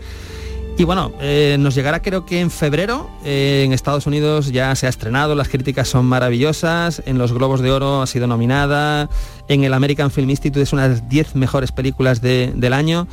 [0.80, 4.86] Y bueno, eh, nos llegará creo que en febrero, eh, en Estados Unidos ya se
[4.86, 9.10] ha estrenado, las críticas son maravillosas, en los Globos de Oro ha sido nominada,
[9.50, 13.08] en el American Film Institute es una de las 10 mejores películas de- del año.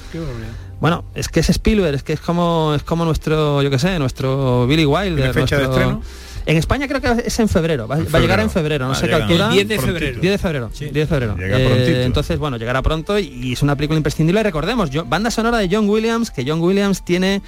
[0.81, 3.99] Bueno, es que es Spielberg, es que es como, es como nuestro, yo qué sé,
[3.99, 5.17] nuestro Billy Wilder.
[5.17, 6.03] ¿Tiene fecha de nuestro- estreno?
[6.47, 8.95] En España creo que es en febrero, va, va a llegar en febrero, no Ah,
[8.95, 9.25] sé qué llega.
[9.25, 9.47] altura.
[9.49, 10.21] El 10 de febrero.
[10.21, 11.37] 10 de febrero, 10 de febrero.
[11.37, 14.43] Llega Eh, entonces, bueno, llegará pronto y es una película imprescindible.
[14.45, 17.43] Recordemos, yo- banda sonora de John Williams, que John Williams tiene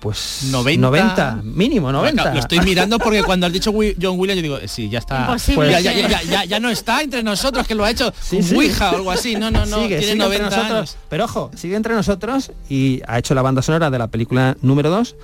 [0.00, 0.80] pues 90.
[0.80, 2.32] 90 mínimo 90.
[2.32, 5.22] Lo estoy mirando porque cuando has dicho John Williams yo digo, sí, ya está.
[5.22, 8.40] Imposible ya, ya, ya, ya- ya no está entre nosotros, que lo ha hecho Sí,
[8.40, 8.54] sí.
[8.54, 9.34] Ouija o algo así.
[9.34, 9.78] No, no, no.
[9.82, 10.76] Sigue, tiene sigue entre 90 nosotros.
[10.76, 10.96] años.
[11.08, 14.88] Pero ojo, sigue entre nosotros y ha hecho la banda sonora de la película número
[14.90, 15.16] 2,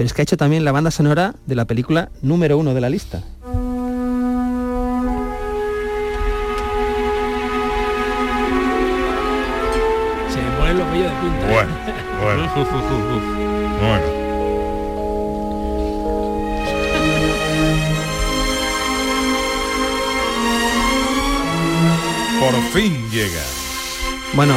[0.00, 2.80] pero es que ha hecho también la banda sonora de la película número 1 de
[2.80, 3.18] la lista.
[3.18, 3.24] Se
[10.40, 11.44] me ponen los vellos de punta.
[11.44, 11.52] ¿eh?
[11.52, 11.72] Bueno,
[12.22, 12.48] bueno.
[13.80, 14.06] Bueno.
[22.40, 23.44] Por fin llega.
[24.32, 24.54] Bueno,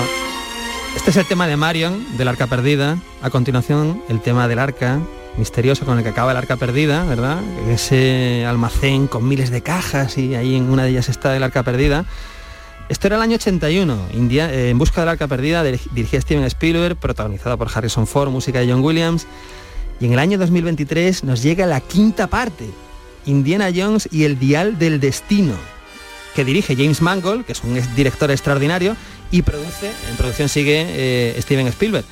[0.95, 2.97] este es el tema de Marion, del arca perdida.
[3.21, 5.01] A continuación, el tema del arca
[5.37, 7.39] misterioso con el que acaba el arca perdida, ¿verdad?
[7.69, 11.63] Ese almacén con miles de cajas y ahí en una de ellas está el arca
[11.63, 12.05] perdida.
[12.89, 16.43] Esto era el año 81, India- eh, En busca del arca perdida, dir- dirigida Steven
[16.45, 19.25] Spielberg, protagonizada por Harrison Ford, música de John Williams.
[19.99, 22.65] Y en el año 2023 nos llega la quinta parte,
[23.25, 25.53] Indiana Jones y el dial del destino,
[26.35, 28.95] que dirige James Mangold, que es un director extraordinario,
[29.31, 32.05] y produce, en producción sigue eh, Steven Spielberg.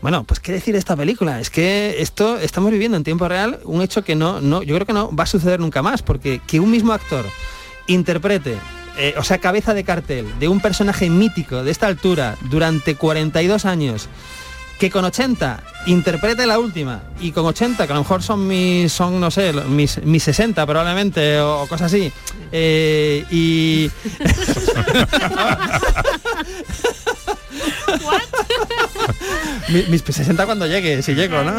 [0.00, 1.40] Bueno, pues qué decir de esta película.
[1.40, 4.86] Es que esto estamos viviendo en tiempo real un hecho que no, no, yo creo
[4.86, 7.24] que no va a suceder nunca más, porque que un mismo actor
[7.88, 8.56] interprete,
[8.96, 13.64] eh, o sea, cabeza de cartel de un personaje mítico de esta altura durante 42
[13.64, 14.08] años,
[14.78, 18.92] que con 80 interprete la última y con 80, que a lo mejor son mis,
[18.92, 22.12] son, no sé, mis, mis 60 probablemente o, cosas así,
[22.52, 23.90] eh, y...
[29.68, 31.52] Mi- mis 60 cuando llegue, si llego, ¿no?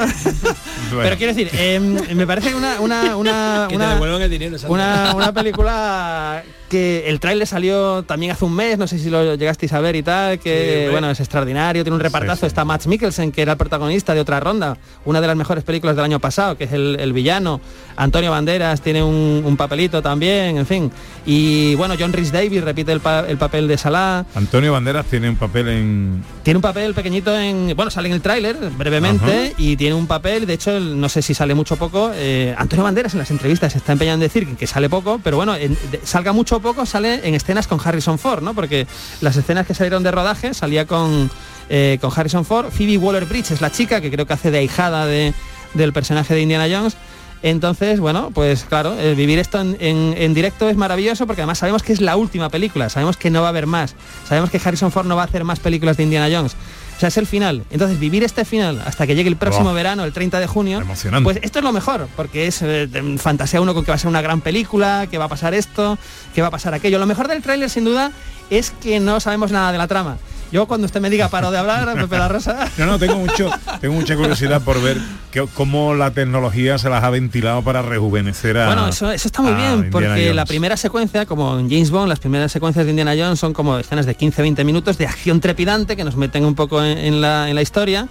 [1.01, 4.57] Pero quiero decir, eh, me parece una, una, una, Que te una- devuelvan el dinero.
[4.67, 9.33] Una, una película que el tráiler salió también hace un mes, no sé si lo
[9.35, 12.85] llegasteis a ver y tal, que Sí, bueno, es extraordinario, tiene un repartazo, está Max
[12.85, 16.19] Mikkelsen, que era el protagonista de otra ronda, una de las mejores películas del año
[16.19, 17.59] pasado, que es el, el villano,
[17.95, 20.91] Antonio Banderas tiene un, un papelito también, en fin,
[21.31, 25.29] y bueno, John Rhys Davis repite el, pa- el papel de Salah, Antonio Banderas tiene
[25.29, 26.23] un papel en...
[26.41, 27.73] tiene un papel pequeñito en.
[27.75, 29.53] Bueno, sale en el tráiler brevemente Ajá.
[29.59, 32.11] y tiene un papel, de hecho, no sé si sale mucho o poco.
[32.15, 35.37] eh, Antonio Banderas en las entrevistas se está empeñando en decir que sale poco, pero
[35.37, 38.55] bueno, en- de- salga mucho o poco, sale en escenas con Harrison Ford, ¿no?
[38.55, 38.87] Porque
[39.21, 41.29] las escenas que salieron de rodaje salía con,
[41.69, 42.71] eh, con Harrison Ford.
[42.71, 45.35] Phoebe Waller Bridge es la chica que creo que hace de ahijada de,
[45.75, 46.97] del personaje de Indiana Jones.
[47.41, 51.59] Entonces, bueno, pues claro, el vivir esto en, en- en directo es maravilloso porque además
[51.59, 53.95] sabemos que es la última película, sabemos que no va a haber más,
[54.27, 56.55] sabemos que Harrison Ford no va a hacer más películas de Indiana Jones.
[56.97, 57.63] O sea, es el final.
[57.71, 61.23] Entonces, vivir este final hasta que llegue el próximo verano, el 30 de junio, Emocionante.
[61.23, 64.09] pues esto es lo mejor, porque es eh, fantasea uno con que va a ser
[64.09, 65.97] una gran película, que va a pasar esto,
[66.35, 66.99] que va a pasar aquello.
[66.99, 68.11] Lo mejor del tráiler, sin duda,
[68.49, 70.17] es que no sabemos nada de la trama.
[70.51, 72.67] Yo cuando usted me diga paro de hablar, Pepe la Rosa.
[72.77, 73.49] No, no, tengo mucho,
[73.81, 74.97] tengo mucha curiosidad por ver
[75.31, 78.65] que- cómo la tecnología se las ha ventilado para rejuvenecer a.
[78.67, 82.19] Bueno, eso, eso está muy bien, porque la primera secuencia, como en James Bond, las
[82.19, 86.03] primeras secuencias de Indiana Jones son como escenas de 15-20 minutos de acción trepidante que
[86.03, 88.07] nos meten un poco en, en la, en la historia.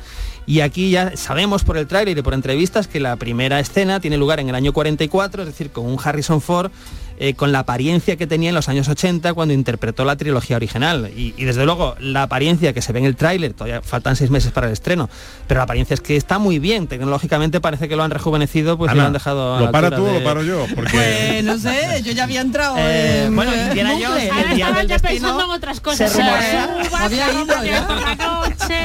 [0.46, 4.16] Y aquí ya sabemos por el tráiler y por entrevistas que la primera escena tiene
[4.16, 6.70] lugar en el año 44, es decir, con un Harrison Ford
[7.18, 11.10] eh, con la apariencia que tenía en los años 80 cuando interpretó la trilogía original.
[11.16, 14.30] Y, y desde luego la apariencia que se ve en el tráiler, todavía faltan seis
[14.30, 15.08] meses para el estreno,
[15.46, 18.92] pero la apariencia es que está muy bien, tecnológicamente parece que lo han rejuvenecido, pues
[18.92, 19.56] y lo han dejado...
[19.56, 20.66] a ¿Lo la para tú o lo paro yo?
[20.74, 22.76] Porque Pues no sé, yo ya había entrado.
[22.78, 24.06] Eh, en- bueno, en Indiana bucle.
[24.06, 26.12] Jones, el día del ya destino en otras cosas.
[26.12, 26.68] se rumorea-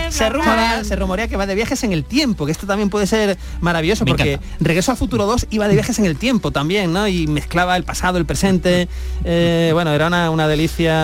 [0.10, 3.08] se rumorea, se rumorea que va de viajes en el tiempo, que esto también puede
[3.08, 4.56] ser maravilloso Me porque encanta.
[4.60, 7.08] Regreso al Futuro 2 iba de viajes en el tiempo también, ¿no?
[7.08, 8.88] Y mezclaba el pasado, el presente.
[9.24, 11.04] Eh, bueno, era una, una delicia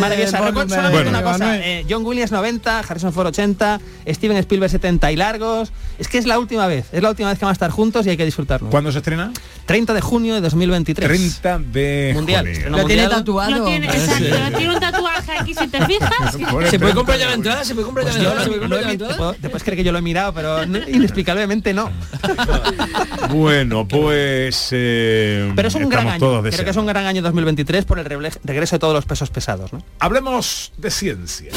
[0.00, 0.38] maravillosa.
[0.38, 1.32] el Recuerdo solamente una Manuel.
[1.38, 5.72] cosa, eh, John Williams 90, Harrison Ford 80, Steven Spielberg 70 y largos.
[5.98, 8.06] Es que es la última vez, es la última vez que van a estar juntos
[8.06, 8.68] y hay que disfrutarlo.
[8.70, 9.32] ¿Cuándo se estrena?
[9.66, 11.08] 30 de junio de 2023.
[11.08, 12.44] 30 de Mundial.
[12.46, 13.08] Lo tiene mundial.
[13.10, 13.50] tatuado.
[13.50, 16.36] Lo tiene, exacto, tiene un tatuaje aquí si te fijas.
[16.70, 17.64] ¿Se puede comprar ya la entrada?
[17.64, 18.44] ¿Se puede comprar ya Pues la entrada?
[18.44, 19.32] ¿Se puede comprar ya la te entrada?
[19.34, 21.90] te puedes creer que yo lo he mirado, pero no- inexplicablemente no.
[23.30, 26.35] Bueno, pues eh, Pero es un gran estamos año.
[26.42, 29.30] Todos Creo que es un gran año 2023 por el regreso de todos los pesos
[29.30, 29.72] pesados.
[29.72, 29.82] ¿no?
[29.98, 31.52] Hablemos de ciencia.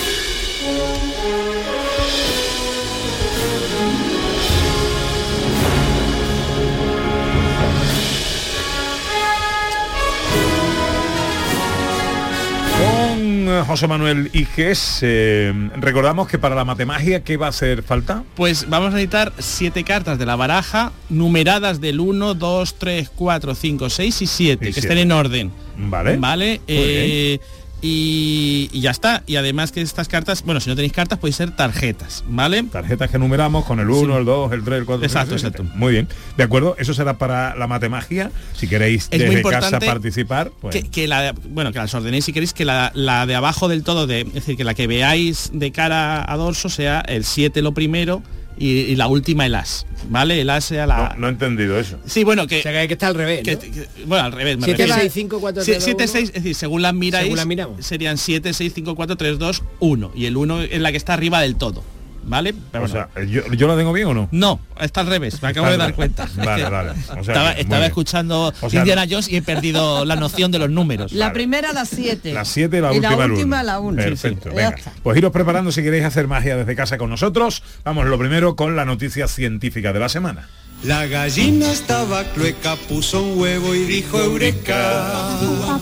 [13.66, 18.24] José Manuel Iges, eh, recordamos que para la matemagia, ¿qué va a hacer falta?
[18.36, 23.55] Pues vamos a necesitar siete cartas de la baraja numeradas del 1, 2, 3, 4,
[23.55, 24.88] 5, 6 y 7, que siete.
[24.88, 25.51] estén en orden.
[25.78, 26.18] Vale.
[26.18, 26.62] Vale.
[26.68, 27.39] Eh,
[27.82, 29.23] y, y ya está.
[29.27, 32.63] Y además que estas cartas, bueno, si no tenéis cartas, podéis ser tarjetas, ¿vale?
[32.63, 34.19] Tarjetas que numeramos con el 1, Sí.
[34.19, 35.63] el 2, el 3, el 4, Exacto, el 5, el exacto.
[35.71, 35.80] 7.
[35.80, 36.07] Muy bien.
[36.38, 38.32] De acuerdo, eso será para la matemagia.
[38.53, 42.25] Si queréis Es desde casa participar, pues Que, que la de- bueno, que las ordenéis
[42.25, 44.88] si queréis que la, la de abajo del todo, de, es decir, que la que
[44.88, 48.21] veáis de cara a dorso sea el 7 lo primero
[48.60, 50.41] y, y la última el as, ¿vale?
[50.41, 51.10] El as sea la...
[51.16, 51.97] no, no he entendido eso.
[52.05, 52.60] Sí, bueno, que...
[52.60, 53.62] O sea, que hay que estar al revés, que- ¿no?
[53.62, 55.01] que- bueno, al revés, me 7, refiero.
[55.01, 57.47] 6, 5, 4, Sí, 3, 7, 2, 6, es decir, según las miráis, Según las
[57.47, 57.86] miramos.
[57.86, 60.12] serían 7, 6, 5, 4, 3, 2, 1.
[60.16, 61.84] Y el 1 es la que está arriba del todo,
[62.24, 62.53] ¿vale?
[62.72, 63.07] Pero O bueno.
[63.13, 64.30] sea, ¿yo, ¿yo lo tengo bien o no?
[64.32, 66.28] No, está al revés, me acabo de dar cuenta.
[66.38, 66.91] Vale, vale.
[67.20, 70.70] O sea estaba escuchando O sea, Indiana Jones y he perdido la noción de los
[70.70, 71.11] números.
[71.11, 72.34] La primera a las 7.
[72.34, 73.55] La 7 y la y última, la última uno.
[73.57, 73.97] a la 1.
[74.03, 74.76] Perfecto, venga.
[75.03, 77.63] Pues iros preparando si queréis hacer magia desde casa con nosotros.
[77.84, 80.47] Vamos, lo primero con la noticia científica de la semana.
[80.84, 85.78] La gallina estaba clueca, puso un huevo y dijo eureka.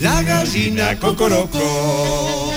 [0.00, 2.52] La gallina cocorocó.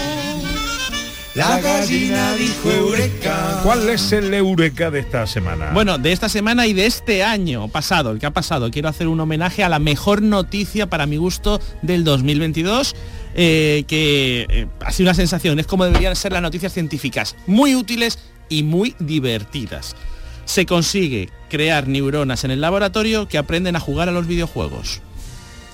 [1.33, 3.61] La gallina dijo eureka.
[3.63, 5.71] ¿Cuál es el eureka de esta semana?
[5.73, 9.07] Bueno, de esta semana y de este año pasado, el que ha pasado, quiero hacer
[9.07, 12.95] un homenaje a la mejor noticia para mi gusto del 2022,
[13.35, 17.75] eh, que eh, ha sido una sensación, es como deberían ser las noticias científicas, muy
[17.75, 18.19] útiles
[18.49, 19.95] y muy divertidas.
[20.43, 24.99] Se consigue crear neuronas en el laboratorio que aprenden a jugar a los videojuegos.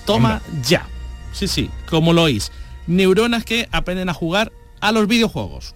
[0.06, 0.86] Toma ya.
[1.32, 2.52] Sí, sí, como lo oís.
[2.86, 5.74] Neuronas que aprenden a jugar a los videojuegos.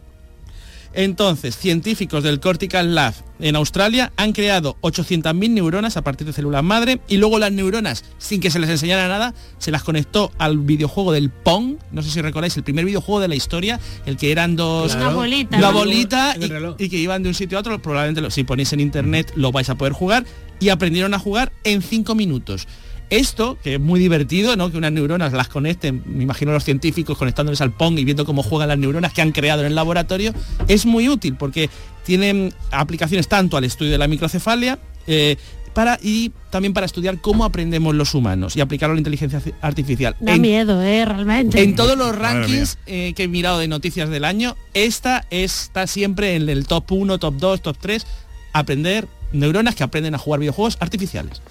[0.95, 6.63] Entonces, científicos del Cortical Lab en Australia han creado 800.000 neuronas a partir de células
[6.63, 10.59] madre y luego las neuronas, sin que se les enseñara nada, se las conectó al
[10.59, 14.33] videojuego del Pong, no sé si recordáis, el primer videojuego de la historia, el que
[14.33, 14.95] eran dos...
[14.95, 15.59] Una bolita.
[15.61, 16.35] La bolita
[16.79, 19.51] y que iban de un sitio a otro, probablemente lo- si ponéis en internet lo
[19.51, 20.27] vais a poder jugar
[20.61, 22.69] y aprendieron a jugar en 5 minutos.
[23.13, 24.71] Esto, que es muy divertido, ¿no?
[24.71, 28.43] Que unas neuronas las conecten, me imagino los científicos conectándoles al Pong y viendo cómo
[28.43, 30.33] juegan las neuronas que han creado en el laboratorio,
[30.67, 31.69] es muy útil porque
[32.07, 35.37] tienen aplicaciones tanto al estudio de la microcefalia, eh,
[35.75, 40.17] para, y también para estudiar cómo aprendemos los humanos y aplicarlo a la inteligencia artificial.
[40.21, 41.05] Da En- miedo, ¿eh?
[41.05, 41.63] Realmente.
[41.63, 46.35] en todos los rankings eh, que he mirado de noticias del año, esta está siempre
[46.37, 48.07] en el top 1, top 2, top 3,
[48.55, 51.43] aprender neuronas que aprenden a jugar videojuegos artificiales.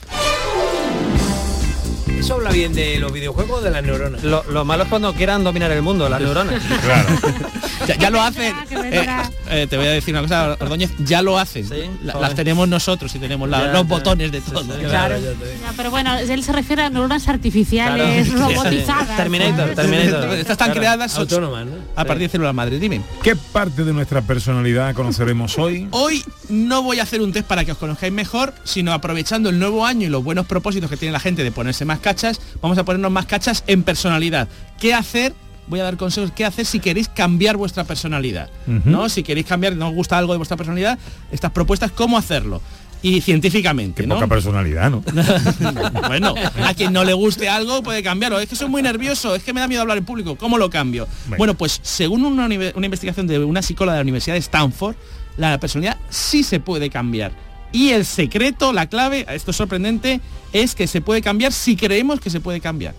[2.22, 4.24] ¿Eso habla bien de los videojuegos o de las neuronas?
[4.24, 6.62] Lo, lo malo es cuando quieran dominar el mundo, las neuronas.
[6.82, 7.10] Claro.
[7.88, 8.54] Ya, ya lo hacen.
[8.70, 9.24] Vendrá.
[9.50, 11.68] Eh, eh, te voy a decir una cosa, Ordóñez, ya lo hacen.
[11.68, 14.62] Sí, La- las tenemos nosotros y tenemos la- Ya, los botones de todo.
[14.62, 15.18] sí, Claro.
[15.20, 18.50] Ya, pero bueno, él se refiere a neuronas artificiales, Claro.
[18.50, 19.18] robotizadas.
[19.18, 19.76] Terminator, ¿sabes?
[19.76, 20.24] Terminator.
[20.38, 20.74] Estas están Claro.
[20.80, 21.72] creadas Autónomas, ¿no?
[21.96, 22.78] a partir de células madre.
[22.78, 23.02] Dime.
[23.24, 25.88] ¿Qué parte de nuestra personalidad conoceremos hoy?
[25.90, 29.58] Hoy no voy a hacer un test para que os conozcáis mejor, sino aprovechando el
[29.58, 32.78] nuevo año y los buenos propósitos que tiene la gente de ponerse más cachas, vamos
[32.78, 34.48] a ponernos más cachas en personalidad.
[34.80, 35.34] ¿Qué hacer?
[35.68, 38.50] Voy a dar consejos qué hacer si queréis cambiar vuestra personalidad.
[38.68, 39.08] ¿No?
[39.10, 41.00] Si queréis cambiar, no os gusta algo de vuestra personalidad,
[41.32, 42.62] estas propuestas, cómo hacerlo.
[43.04, 44.16] Y científicamente, Qué ¿no?
[44.16, 45.02] poca personalidad, ¿no?
[46.08, 48.40] bueno, a quien no le guste algo puede cambiarlo.
[48.40, 50.36] Es que soy muy nervioso, es que me da miedo hablar en público.
[50.36, 51.08] ¿Cómo lo cambio?
[51.38, 54.96] Bueno, pues según una, una investigación de una psicóloga de la Universidad de Stanford,
[55.38, 57.32] la personalidad sí se puede cambiar.
[57.72, 60.20] Y el secreto, la clave, esto es sorprendente,
[60.54, 62.94] es que se puede cambiar si creemos que se puede cambiar.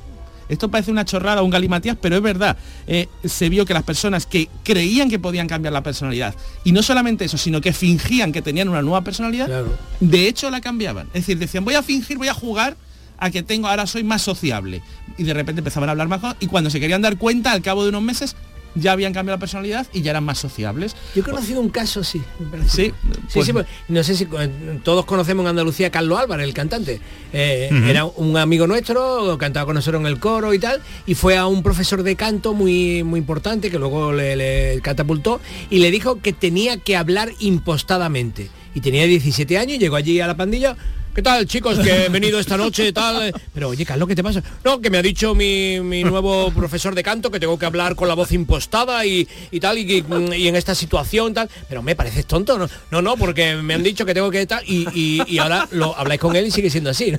[0.49, 2.57] Esto parece una chorrada, un galimatías, pero es verdad.
[2.87, 6.83] Eh, se vio que las personas que creían que podían cambiar la personalidad, y no
[6.83, 9.77] solamente eso, sino que fingían que tenían una nueva personalidad, Claro.
[10.01, 11.07] de hecho la cambiaban.
[11.09, 12.77] Es decir, decían, voy a fingir, voy a jugar
[13.19, 14.83] a que tengo, ahora soy más sociable.
[15.17, 17.83] Y de repente empezaban a hablar más y cuando se querían dar cuenta, al cabo
[17.85, 18.37] de unos meses,
[18.75, 20.97] ya habían cambiado la personalidad y ya eran más sociables.
[21.15, 22.23] Yo he conocido un caso, sí.
[22.39, 22.69] me parece.
[22.69, 22.93] Sí, Sí,
[23.35, 26.55] pues- sí, pues, no sé si eh, todos conocemos en Andalucía a Carlos Álvarez, el
[26.55, 27.01] cantante.
[27.33, 27.71] Eh.
[27.89, 31.47] Era un amigo nuestro, cantaba con nosotros en el coro y tal, y fue a
[31.47, 36.21] un profesor de canto muy, muy importante que luego le, le catapultó y le dijo
[36.21, 38.49] que tenía que hablar impostadamente.
[38.75, 40.77] Y tenía 17 años llegó allí a la pandilla.
[41.15, 41.79] ¿Qué tal, chicos?
[41.79, 43.23] Que he venido esta noche, tal.
[43.29, 43.33] eh.
[43.53, 44.43] Pero oye, Carlos, ¿qué te pasa?
[44.65, 47.95] No, que me ha dicho mi, mi nuevo profesor de canto que tengo que hablar
[47.97, 51.51] con la voz impostada y, y tal, y, y- y en esta situación tal.
[51.69, 52.67] Pero me pareces tonto, ¿no?
[52.91, 55.95] No, no, porque me han dicho que tengo que tal, y, y- y ahora lo
[55.99, 57.13] habláis con él y sigue siendo así.
[57.13, 57.19] ¿no?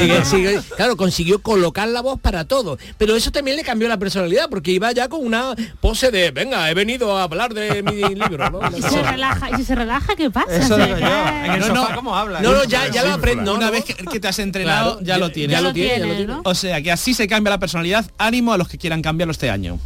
[0.00, 2.78] Sigue- sigue- claro, consiguió colocar la voz para todo.
[2.96, 6.70] Pero eso también le cambió la personalidad, porque iba ya con una pose de, venga,
[6.70, 8.48] he venido a hablar de mi libro.
[8.50, 8.60] ¿no?
[8.78, 10.56] Y se relaja, y si se relaja, ¿qué pasa?
[10.56, 11.06] Eso O sea, digo yo.
[11.06, 11.94] ya- En el No, sofá, no.
[11.96, 12.40] ¿cómo habla?
[12.40, 13.33] No, no, ya, ya lo aprendí.
[13.42, 13.72] No, Una no.
[13.72, 15.56] vez que, que te has entrenado, Claro, ya lo tienes.
[15.56, 16.36] ya lo lo tiene, ya lo tienes.
[16.44, 18.10] O sea, que así se cambia la personalidad.
[18.18, 19.78] Ánimo a los que quieran cambiarlo este año.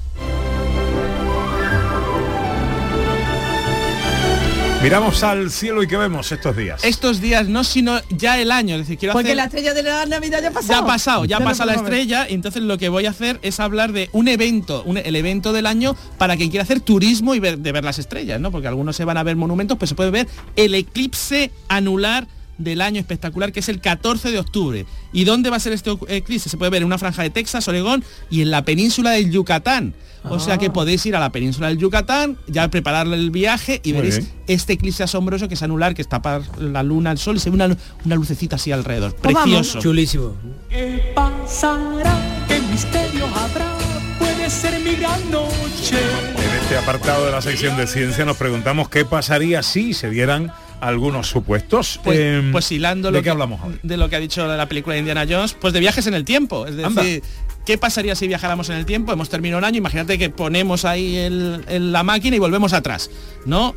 [4.81, 6.85] Miramos al cielo y qué vemos estos días.
[6.85, 8.77] Estos días no, sino ya el año.
[8.77, 9.37] Es decir, quiero Porque hacer...
[9.37, 10.73] la estrella de la Navidad ya ha pasado.
[10.73, 13.59] Ya ha pasado, ya, pasa la estrella, y entonces lo que voy a hacer es
[13.59, 17.41] hablar de un evento, un- el evento del año para quien quiera hacer turismo y
[17.41, 18.53] ver, de ver las estrellas, ¿no?
[18.53, 22.29] Porque algunos se van a ver monumentos, pues se puede ver el eclipse anular
[22.59, 24.85] del año espectacular que es el 14 de octubre.
[25.13, 26.49] ¿Y dónde va a ser este eclipse?
[26.49, 29.95] Se puede ver en una franja de Texas, Oregón y en la península del Yucatán.
[30.25, 30.59] O sea Ah.
[30.59, 34.19] que podéis ir a la península del Yucatán, ya prepararle el viaje y Muy veréis
[34.19, 34.33] bien.
[34.49, 37.51] este eclipse asombroso que es anular, que está para la luna, el sol y se
[37.51, 39.15] ve una, una lucecita así alrededor.
[39.15, 39.49] Pues vamos.
[39.59, 39.79] Precioso.
[39.81, 40.35] Chulísimo.
[40.69, 42.45] ¿Qué pasará?
[42.49, 43.73] ¿Qué misterio habrá?
[44.19, 45.97] Puede ser mi gran noche.
[46.37, 50.53] En este apartado de la sección de ciencia nos preguntamos qué pasaría si se dieran
[50.81, 52.01] algunos supuestos.
[52.05, 53.79] Pues, pues hilando ¿De lo qué que, hablamos hoy?
[53.83, 56.25] de lo que ha dicho la película de Indiana Jones, pues de viajes en el
[56.25, 56.67] tiempo.
[56.67, 57.03] Es Anda.
[57.03, 57.23] decir,
[57.67, 59.13] ¿qué pasaría si viajáramos en el tiempo?
[59.13, 63.11] Hemos terminado un año, imagínate que ponemos ahí el- el- la máquina y volvemos atrás,
[63.47, 63.75] ¿no?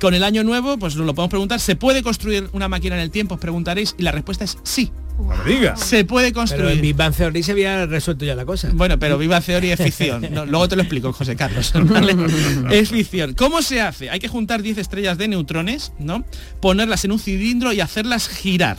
[0.00, 3.02] Con el año nuevo, pues nos lo podemos preguntar, ¿se puede construir una máquina en
[3.02, 3.34] el tiempo?
[3.34, 4.90] Os preguntaréis, y la respuesta es sí.
[5.18, 5.80] No me digas.
[5.80, 6.80] Se puede Pero en construir.
[6.80, 8.70] Big Bang Theory se había resuelto ya la cosa.
[8.72, 10.26] Bueno, pero Viva Theory es ficción.
[10.32, 11.72] No, luego te lo explico, José Carlos.
[11.84, 12.16] ¿vale?
[12.70, 13.34] Es ficción.
[13.34, 14.10] ¿Cómo se hace?
[14.10, 16.24] Hay que juntar 10 estrellas de neutrones, ¿no?
[16.60, 18.78] Ponerlas en un cilindro y hacerlas girar.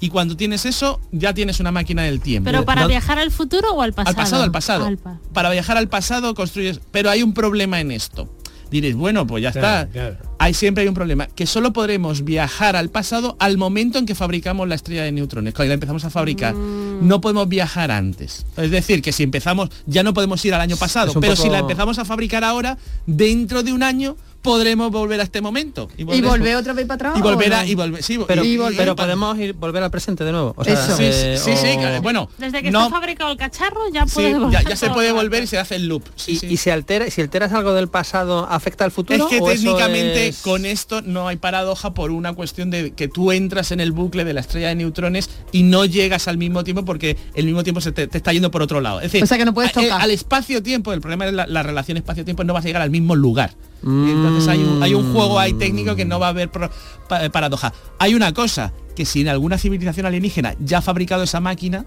[0.00, 2.46] Y cuando tienes eso, ya tienes una máquina del tiempo.
[2.50, 2.88] Pero para ¿No?
[2.88, 4.10] viajar al futuro o al pasado.
[4.10, 4.86] Al pasado, al pasado.
[4.86, 6.80] Al pa- Para viajar al pasado construyes...
[6.90, 8.28] Pero hay un problema en esto.
[8.70, 9.92] Diréis, bueno, pues ya Claro, está.
[9.92, 10.31] claro.
[10.42, 14.14] Hay siempre hay un problema, que solo podremos viajar al pasado al momento en que
[14.16, 16.54] fabricamos la estrella de neutrones, cuando la empezamos a fabricar.
[16.54, 17.06] Mm.
[17.06, 18.44] No podemos viajar antes.
[18.56, 21.48] Es decir, que si empezamos, ya no podemos ir al año pasado, pero poco- si
[21.48, 22.76] la empezamos a fabricar ahora,
[23.06, 25.88] dentro de un año podremos volver a este momento.
[25.96, 27.18] Y volver- volver otra vez para atrás.
[27.18, 27.68] y volver ¿o a no?
[27.68, 30.52] y volver sí, Pero, y- y- pero y- podemos ir volver al presente de nuevo.
[30.56, 30.96] O sea, Eso.
[30.96, 34.06] sí, eh, sí, sí, o- claro, bueno Desde que no, está fabricado el cacharro ya
[34.06, 36.36] sí, puede ya, volver ya se puede volver y se hace el loop sí, y,
[36.36, 36.46] sí.
[36.50, 39.24] y si altera, si alteras algo del pasado, ¿afecta al futuro?
[39.24, 42.90] Es que o eso técnicamente es- con esto no hay paradoja por una cuestión de
[42.92, 46.36] que tú entras en el bucle de la estrella de neutrones y no llegas al
[46.36, 48.98] mismo tiempo porque el mismo tiempo se te, te está yendo por otro lado.
[49.00, 50.00] Es decir, O sea que no puedes a- eh, tocar.
[50.00, 53.14] al espacio-tiempo, el problema es la, la relación espacio-tiempo, no vas a llegar al mismo
[53.14, 53.54] lugar.
[53.82, 56.70] Y entonces hay un, hay un juego ahí técnico que no va a haber pro-
[57.08, 57.72] pa- paradoja.
[57.98, 61.84] Hay una cosa, que si en alguna civilización alienígena ya ha fabricado esa máquina,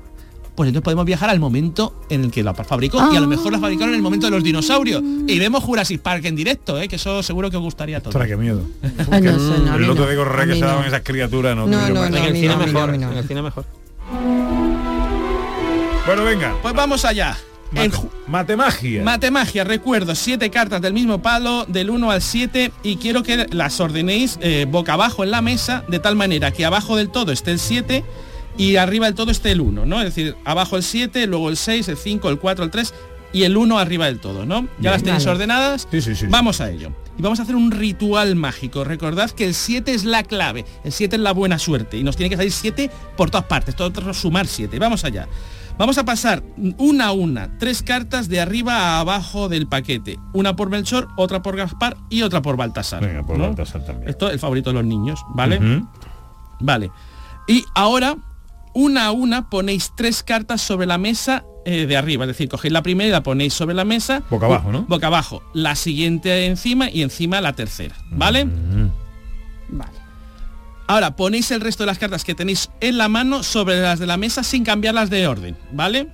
[0.55, 3.51] pues entonces podemos viajar al momento en el que la fabricó y a lo mejor
[3.51, 5.01] la fabricaron en el momento de los dinosaurios.
[5.27, 6.87] Y vemos Jurassic Park en directo, ¿eh?
[6.87, 8.15] que eso seguro que os gustaría a todos.
[8.15, 8.61] Ostras, qué miedo.
[9.11, 10.87] Ay, no, eso no, a el no, de correr que se daban no.
[10.87, 13.65] esas criaturas no, No, no, en el cine mejor, en el cine mejor.
[16.05, 16.55] Bueno, venga.
[16.61, 17.35] Pues vamos allá.
[18.27, 19.03] Matemagia.
[19.03, 23.79] Matemagia, recuerdo, siete cartas del mismo palo, del 1 al 7, y quiero que las
[23.79, 27.51] ordenéis eh, boca abajo en la mesa, de tal manera que abajo del todo esté
[27.51, 28.03] el 7
[28.57, 29.99] y arriba del todo esté el 1, ¿no?
[29.99, 32.93] Es decir, abajo el 7, luego el 6, el 5, el 4, el 3
[33.33, 34.67] y el 1 arriba del todo, ¿no?
[34.79, 35.35] ¿Ya las tenéis Vale.
[35.35, 35.87] ordenadas?
[35.91, 36.27] Sí, sí, sí, sí.
[36.29, 36.91] Vamos a ello.
[37.17, 38.83] Y vamos a hacer un ritual mágico.
[38.83, 42.15] Recordad que el 7 es la clave, el 7 es la buena suerte y nos
[42.15, 44.79] tiene que salir 7 por todas partes, todo sumar 7.
[44.79, 45.27] Vamos allá.
[45.77, 46.41] Vamos a pasar
[46.77, 50.17] una a una, tres cartas de arriba a abajo del paquete.
[50.33, 53.05] Una por Melchor, otra por Gaspar y otra por Baltasar.
[53.05, 53.43] Venga, por ¿no?
[53.43, 54.09] Baltasar también.
[54.09, 55.59] Esto es el favorito de los niños, ¿vale?
[56.61, 56.91] Vale.
[57.47, 58.15] Y ahora,
[58.73, 62.23] una a una, ponéis tres cartas sobre la mesa eh, de arriba.
[62.23, 64.23] Es decir, cogéis la primera y la ponéis sobre la mesa.
[64.29, 64.83] Boca abajo, ¿no?
[64.83, 65.43] Boca abajo.
[65.53, 67.95] La siguiente encima y encima la tercera.
[68.11, 68.47] ¿Vale?
[69.69, 70.04] Vale.
[70.87, 74.05] Ahora ponéis el resto de las cartas que tenéis en la mano sobre las de
[74.05, 75.57] la mesa sin cambiarlas de orden.
[75.71, 76.07] ¿Vale?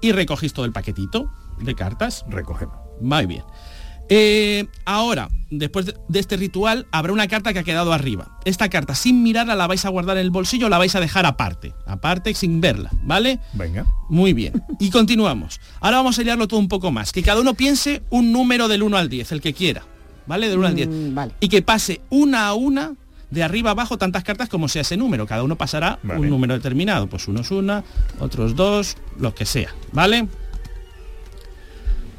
[0.00, 1.30] Y recogéis todo el paquetito
[1.60, 2.24] de cartas.
[2.28, 2.76] Recogemos.
[3.00, 3.42] Muy bien.
[4.08, 8.38] Eh, ahora, después de, de este ritual, habrá una carta que ha quedado arriba.
[8.44, 11.00] Esta carta, sin mirarla, la vais a guardar en el bolsillo o la vais a
[11.00, 11.74] dejar aparte.
[11.86, 13.40] Aparte, sin verla, ¿vale?
[13.52, 13.86] Venga.
[14.08, 14.62] Muy bien.
[14.78, 15.60] Y continuamos.
[15.80, 17.12] Ahora vamos a liarlo todo un poco más.
[17.12, 19.82] Que cada uno piense un número del 1 al 10, el que quiera.
[20.26, 20.48] ¿Vale?
[20.48, 20.88] Del 1 al 10.
[21.40, 22.94] Y que pase una a una
[23.30, 25.26] de arriba abajo tantas cartas como sea ese número.
[25.26, 26.20] Cada uno pasará Vale.
[26.20, 27.06] un número determinado.
[27.08, 27.84] Pues unos una,
[28.20, 29.74] otros dos, lo que sea.
[29.92, 30.28] ¿Vale?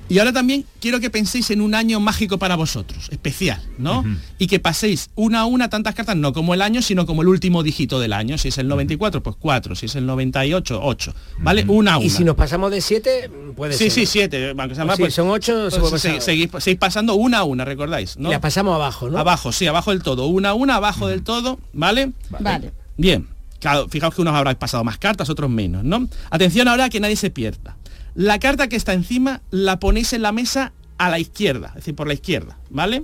[0.09, 4.05] Y ahora también quiero que penséis en un año mágico para vosotros, especial, ¿no?
[4.37, 7.27] Y que paséis una a una tantas cartas, no como el año, sino como el
[7.27, 8.37] último dígito del año.
[8.37, 9.75] Si es el 94, pues 4.
[9.75, 11.13] Si es el 98, 8.
[11.39, 11.65] ¿Vale?
[11.67, 12.05] Una a una.
[12.05, 14.07] Y si nos pasamos de 7, puede Sí, ser.
[14.07, 14.19] sí,
[14.57, 17.39] aunque sea O más, si pues- son ocho, se pues se- seguís, seguís pasando una
[17.39, 18.31] a una, recordáis, ¿no?
[18.33, 19.17] Y pasamos abajo, ¿no?
[19.17, 20.27] Abajo, sí, abajo del todo.
[20.27, 22.11] Una a una, abajo del todo, ¿vale?
[22.29, 22.71] Vale.
[22.95, 23.27] Bien.
[23.59, 26.07] Claro, fijaos que unos habráis pasado más cartas, otros menos, ¿no?
[26.29, 27.75] Atención ahora que nadie se pierda.
[28.17, 31.93] La carta que está encima la ponéis en la mesa a la izquierda, es decir,
[31.93, 33.03] por la izquierda, ¿vale?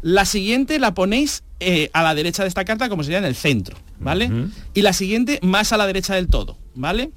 [0.00, 3.34] La siguiente la ponéis eh, a la derecha de esta carta, como sería en el
[3.34, 4.30] centro, ¿vale?
[4.72, 7.10] Y la siguiente más a la derecha del todo, ¿vale?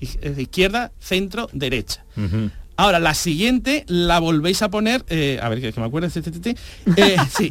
[0.00, 2.04] Izquierda, centro, derecha.
[2.80, 6.08] Ahora, la siguiente la volvéis a poner, eh, a ver, que, que me acuerdo.
[6.96, 7.50] Eh, sí.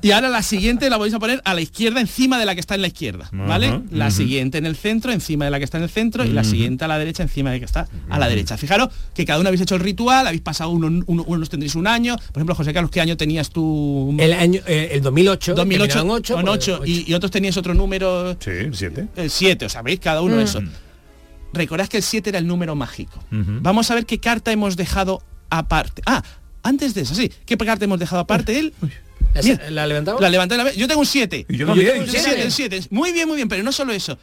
[0.00, 2.60] Y ahora la siguiente la volvéis a poner a la izquierda encima de la que
[2.60, 3.82] está en la izquierda, ¿vale?
[3.90, 6.42] La siguiente en el centro, encima de la que está en el centro, y la
[6.42, 8.56] siguiente a la derecha, encima de la que está a la derecha.
[8.56, 11.86] Fijaros que cada uno habéis hecho el ritual, habéis pasado uno, uno- unos tendréis un
[11.86, 12.16] año.
[12.16, 14.16] Por ejemplo, José Carlos, ¿qué año tenías tú?
[14.18, 15.54] El año, eh, el 2008.
[15.54, 18.36] 2008, terminaron ocho, con pues, 8, y, y otros teníais otro número.
[18.40, 19.08] Sí, 7.
[19.16, 20.40] El 7, o sabéis, cada uno Mm.
[20.40, 20.60] eso.
[21.52, 23.22] Recordad que el 7 era el número mágico.
[23.30, 26.02] Vamos a ver qué carta hemos dejado aparte.
[26.06, 26.22] Ah,
[26.62, 27.32] antes de eso, sí.
[27.46, 28.58] ¿Qué carta hemos dejado aparte?
[28.58, 28.74] Él.
[29.34, 30.20] ¿La, Mira, ¿La levantamos?
[30.20, 30.72] la levanté la.
[30.72, 31.46] Yo tengo un 7.
[31.48, 32.02] Y yo también.
[32.02, 32.80] El 7, el 7.
[32.90, 34.18] Muy bien, muy bien, pero no solo eso.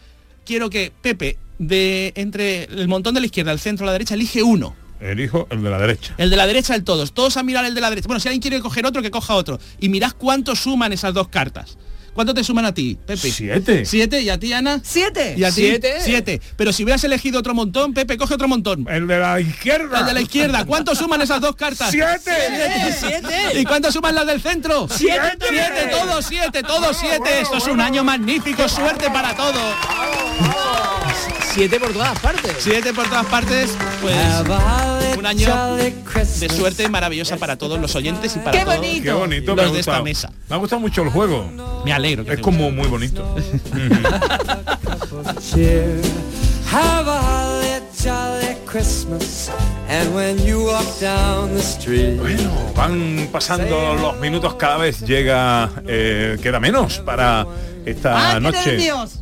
[0.46, 4.14] Quiero que Pepe, de entre el montón de la izquierda, al centro, a la derecha,
[4.16, 4.76] elige uno.
[5.00, 6.16] Elijo el de la derecha.
[6.18, 7.14] El de la derecha del todos.
[7.14, 8.08] Todos a mirar el de la derecha.
[8.08, 9.60] Bueno, si alguien quiere coger otro, que coja otro.
[9.80, 11.78] Y mirad cuánto suman esas dos cartas.
[12.16, 13.30] ¿Cuánto te suman a ti, Pepe?
[13.30, 13.86] Siete.
[13.86, 14.22] ¿Siete?
[14.22, 14.80] ¿Y a ti, Ana?
[14.82, 15.36] Siete.
[15.38, 15.56] ¿Y a ti?
[15.64, 15.96] ¿Siete?
[16.00, 16.42] Siete.
[16.56, 18.88] Pero si hubieras elegido otro montón, Pepe, coge otro montón.
[18.90, 20.00] El de la izquierda.
[20.00, 20.64] El de la izquierda.
[20.64, 21.92] ¿Cuánto suman esas dos cartas?
[21.92, 22.32] ¡Siete!
[22.48, 22.98] ¡Siete!
[22.98, 23.60] ¡Siete!
[23.60, 24.88] ¿Y cuánto suman las del centro?
[24.90, 25.46] ¡Siete!
[25.50, 25.90] ¡Siete!
[25.92, 27.42] Todos siete, todos siete.
[27.42, 28.70] Esto es un año magnífico.
[28.70, 29.76] Suerte para todos.
[31.56, 32.52] Siete por todas partes.
[32.60, 33.78] Siete por todas partes.
[34.02, 34.16] Pues
[35.18, 39.04] un año de suerte maravillosa para todos los oyentes y para ¡Qué todos bonito!
[39.04, 40.04] Qué bonito, me ha los de esta gustado.
[40.04, 40.32] mesa.
[40.50, 41.50] Me ha gustado mucho el juego.
[41.86, 42.26] Me alegro.
[42.26, 42.76] que Es como guste.
[42.76, 43.36] muy bonito.
[45.40, 46.02] cheer.
[46.72, 49.50] Have a holly jolly Christmas.
[49.88, 52.18] And when you walk down the street.
[52.20, 57.46] Bueno, van pasando los minutos, cada vez llega, eh, queda menos para
[57.86, 58.78] esta ¡Ah, noche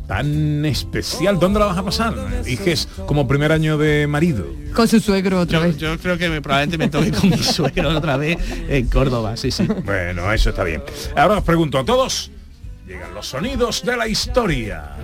[0.06, 1.38] tan especial.
[1.38, 2.42] ¿Dónde la vas a pasar?
[2.44, 4.46] Dijes como primer año de marido.
[4.74, 5.76] Con su suegro otra Yo, vez.
[5.76, 8.38] yo creo que me, probablemente me toque con mi suegro otra vez
[8.68, 9.66] en Córdoba, sí, sí.
[9.84, 10.82] Bueno, eso está bien.
[11.16, 12.30] Ahora os pregunto a todos,
[12.86, 14.96] llegan los sonidos de la historia.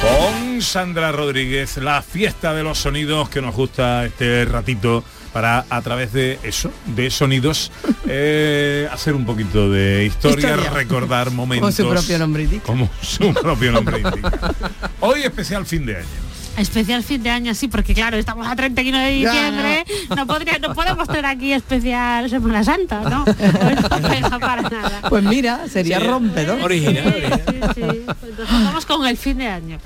[0.00, 5.82] Con Sandra Rodríguez, la fiesta de los sonidos que nos gusta este ratito para a
[5.82, 7.70] través de eso, de sonidos,
[8.06, 10.70] eh, hacer un poquito de historia, Historia.
[10.70, 11.76] recordar momentos.
[11.76, 12.64] Como su propio nombre indica.
[12.64, 14.54] Como su propio nombre indica.
[15.00, 16.29] Hoy especial fin de año.
[16.60, 19.84] Especial fin de año, sí, porque claro, estamos a 31 de Ya, diciembre,
[20.14, 23.24] no, podría, no podemos tener aquí especial Semana Santa, ¿no?
[23.24, 25.02] Pues no pega para nada.
[25.08, 26.06] Pues mira, sería Sí.
[26.06, 26.60] rompedor.
[26.62, 27.06] Original.
[27.06, 27.42] original.
[27.46, 27.82] Sí, sí.
[28.06, 29.78] Entonces vamos con el fin de año.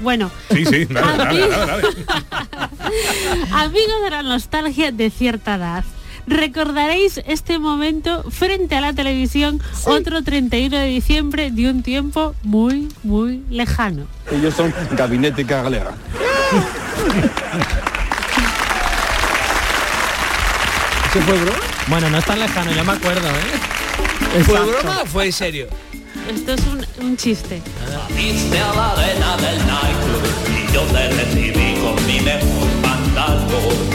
[0.00, 1.82] Bueno, Sí, sí, dale, dale, dale, dale.
[3.52, 5.84] amigos de la nostalgia de cierta edad.
[6.26, 12.88] Recordaréis este momento frente a la televisión otro 31 de diciembre de un tiempo muy,
[13.04, 14.06] muy lejano.
[14.30, 15.92] Ellos son Gabinete Galera.
[21.10, 21.58] ¿Eso fue broma?
[21.88, 24.42] Bueno, no es tan lejano, yo me acuerdo, ¿eh?
[24.44, 25.68] ¿Fue broma o fue en serio?
[26.28, 27.62] Esto es un, un chiste.
[28.16, 33.85] Viste a la arena del nightclub y yo te recibí con mi mejor pantalón.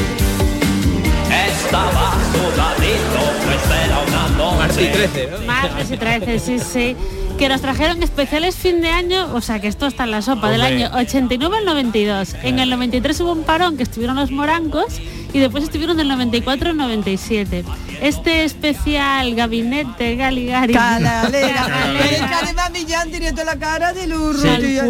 [1.71, 4.57] Estaba sudadito, pues era una noche.
[4.57, 5.47] Martí 13, ¿no?
[5.47, 6.95] Martes y 13, sí, sí.
[7.37, 10.49] Que nos trajeron especiales fin de año, o sea que esto está en la sopa,
[10.49, 10.83] del Hombre.
[10.83, 12.35] año 89 al 92.
[12.43, 14.99] En el 93 hubo un parón que estuvieron los morancos
[15.33, 17.63] y después estuvieron del 94 al 97.
[18.01, 20.73] Este especial gabinete Galigari.
[20.73, 21.65] Calalera.
[21.67, 21.95] Calalera.
[21.99, 24.57] Pero es que además Millán tenía toda la cara Urrutia.
[24.59, 24.89] De- del son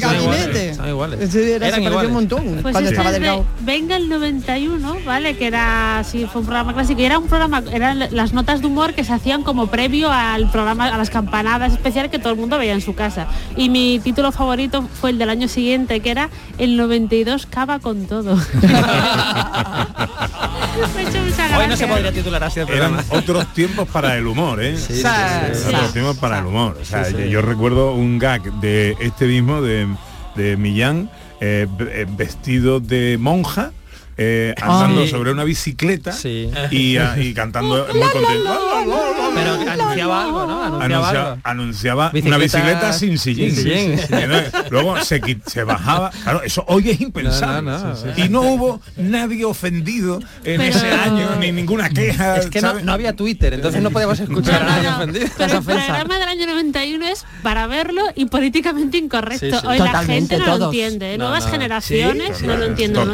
[0.00, 0.32] gabinete.
[0.40, 1.20] iguales, son iguales.
[1.20, 2.08] Ese era, Eran iguales.
[2.08, 3.46] un montón Pues cuando este estaba es de delgado.
[3.60, 5.36] Venga el 91, ¿vale?
[5.36, 7.00] Que era así, fue un programa clásico.
[7.00, 10.50] Y era un programa, eran las notas de humor que se hacían como previo al
[10.50, 13.26] programa, a las campanadas especiales que todo el mundo veía en su casa.
[13.56, 18.06] Y mi título favorito fue el del año siguiente, que era El 92 cava con
[18.06, 18.38] todo.
[21.58, 23.02] Hoy no se podría titular así el programa.
[23.08, 24.76] Eran otros tiempos para el humor, ¿eh?
[24.76, 25.74] Sí, sí, sí, sí.
[25.74, 26.78] Otros tiempos para el humor.
[26.80, 27.28] O sea, Sí, sí.
[27.30, 29.86] yo recuerdo un gag de este mismo, de,
[30.36, 31.10] de Millán,
[31.40, 33.72] eh, eh, vestido de monja.
[34.18, 35.08] Eh, andando sí.
[35.10, 36.50] sobre una bicicleta Sí.
[36.70, 38.58] y, ah, y cantando muy contento.
[39.34, 40.62] Pero anunciaba algo, ¿no?
[40.64, 41.40] Anunciaba Anuncia- algo.
[41.44, 43.54] anunciaba una Bicicleta bicicleta sin sillín.
[43.54, 43.98] sin sillín.
[43.98, 44.14] Sí, sí,
[44.70, 46.10] Luego se, se bajaba.
[46.22, 47.70] Claro, eso hoy es impensable.
[47.70, 48.24] No, no, no.
[48.24, 52.36] Y no hubo nadie ofendido en Pero- ese año, ni ninguna queja.
[52.38, 55.26] Es que no, había Twitter, entonces no podíamos escuchar a nadie ofendido.
[55.38, 59.46] Pero el programa del año 91 es para verlo y políticamente incorrecto.
[59.46, 59.66] Sí, sí.
[59.66, 60.74] Hoy la Totalmente, gente no lo todos.
[60.74, 61.14] entiende.
[61.14, 61.18] ¿eh?
[61.18, 61.50] No, Nuevas no.
[61.52, 63.08] generaciones Sí, no lo entienden.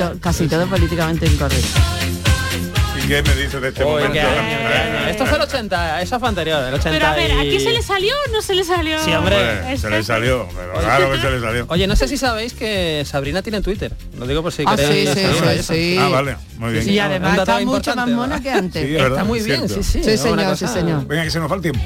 [0.00, 1.78] To- casi todo políticamente incorrecto.
[2.96, 4.18] ¿Y qué me dices de este Uy, momento?
[4.18, 5.08] año, qué año.
[5.10, 7.72] Esto fue el 80, eso fue anterior, el 80 Pero a ver, y- ¿aquí se
[7.72, 8.98] le salió o no se le salió?
[9.04, 9.36] Sí, hombre.
[9.36, 11.66] Hombre, se le salió, pero claro que se le salió.
[11.68, 13.92] Oye, no sé si sabéis que Sabrina tiene Twitter.
[14.18, 15.72] Lo digo por si Ah, sí, queréis sí, sí, eso.
[15.74, 15.96] sí.
[16.00, 16.88] Ah, vale, muy bien.
[16.88, 18.86] Y además está mucho más mona que antes.
[18.86, 20.02] Sí, Está muy bien, sí, sí.
[20.02, 21.06] Sí, señor, sí, señor.
[21.06, 21.80] Venga, que se nos va el tiempo.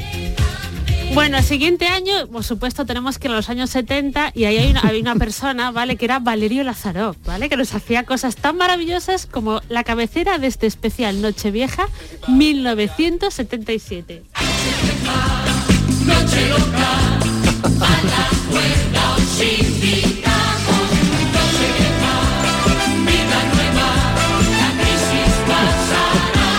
[1.14, 4.58] Bueno, el siguiente año, por supuesto, tenemos que ir a los años 70 y ahí
[4.58, 5.94] hay una, había una persona, ¿vale?
[5.96, 7.48] Que era Valerio Lazarov, ¿vale?
[7.48, 11.86] Que nos hacía cosas tan maravillosas como la cabecera de este especial Nochevieja
[12.26, 14.24] 1977.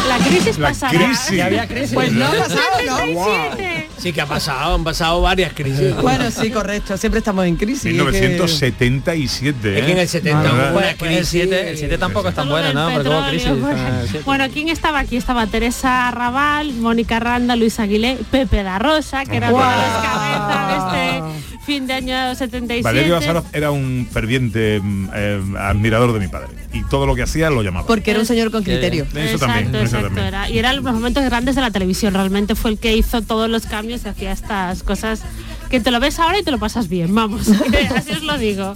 [0.08, 1.06] La crisis La pasará.
[1.06, 1.32] crisis.
[1.38, 1.94] Ya había crisis.
[1.94, 2.98] Pues no ha pasado, ¿no?
[2.98, 3.90] 77.
[4.06, 5.96] Sí que ha pasado, han pasado varias crisis.
[6.02, 6.96] Bueno, sí, correcto.
[6.96, 7.86] Siempre estamos en crisis.
[7.86, 9.80] es que- 1977.
[9.80, 10.70] Es que en el 70 Madre hubo mía.
[10.70, 11.28] una Pues el crisis.
[11.30, 12.88] 7, el 7 tampoco es tan del ¿no?
[12.88, 13.60] Hubo petróleo, crisis.
[13.62, 13.80] bueno.
[14.08, 14.22] siete.
[14.26, 15.18] Bueno, ¿quién estaba aquí?
[15.18, 19.64] Estaba Teresa Raval, Mónica Randa, Luis Aguilé, Pepe da Rosa, que eran Guau.
[19.64, 22.84] todas las cabezas de este fin de año 77.
[22.84, 27.24] Valerio Azarov era un ferviente mm, eh, admirador de mi padre y todo lo que
[27.24, 27.88] hacía lo llamaba.
[27.88, 29.04] Porque era un señor con criterio.
[29.06, 30.26] Eso exacto, también, eso también.
[30.28, 32.14] era- y eran los momentos grandes de la televisión.
[32.14, 35.22] Realmente fue el que hizo todos los cambios y hacía estas cosas
[35.70, 37.48] que te lo ves ahora y te lo pasas bien, vamos.
[37.96, 38.74] Así os lo digo.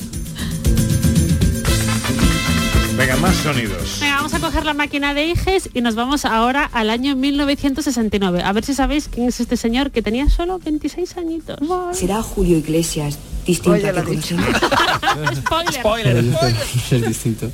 [2.99, 3.99] Venga, más sonidos.
[4.01, 8.41] Venga, vamos a coger la máquina de Iges y nos vamos ahora al año 1969.
[8.43, 11.57] A ver si sabéis quién es este señor que tenía solo 26 añitos.
[11.93, 14.35] Será Julio Iglesias, distinto Oye, dicho.
[15.71, 16.13] Spoiler.
[16.13, 16.51] Pero yo creo
[16.89, 17.49] que es distinto.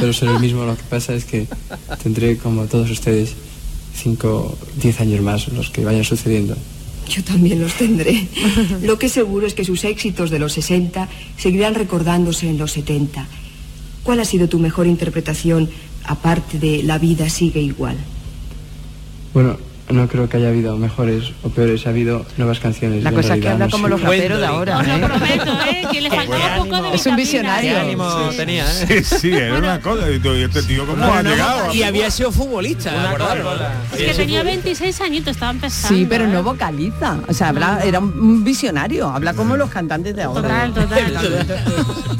[0.00, 0.64] Pero será el mismo.
[0.64, 1.46] Lo que pasa es que
[2.02, 3.34] tendré, como todos ustedes,
[3.94, 6.56] 5, 10 años más los que vayan sucediendo.
[7.08, 8.26] Yo también los tendré.
[8.82, 12.72] Lo que es seguro es que sus éxitos de los 60 seguirán recordándose en los
[12.72, 13.28] 70.
[14.02, 15.68] ¿Cuál ha sido tu mejor interpretación
[16.04, 17.96] aparte de La vida sigue igual?
[19.32, 19.58] Bueno,
[19.90, 21.86] no creo que haya habido mejores o peores.
[21.86, 23.02] Ha habido nuevas canciones.
[23.02, 24.78] La cosa es que habla como los raperos de ahora.
[24.78, 25.00] Os lo ¿eh?
[25.00, 25.82] prometo, ¿eh?
[25.90, 27.70] Que le faltaba un poco de Es un visionario.
[27.72, 29.02] Qué ánimo tenía, ¿eh?
[29.02, 30.10] Sí, sí, era una cosa.
[30.10, 31.74] Y tú, ¿y este tío cómo ha llegado?
[31.74, 32.90] Y había sido futbolista.
[33.92, 35.96] Es que tenía 26 añitos, estaba empezando.
[35.96, 37.18] Sí, pero no vocaliza.
[37.28, 39.08] O sea, habla, era un- visionario.
[39.08, 40.66] Habla como los cantantes de ahora.
[40.72, 41.46] Total, total.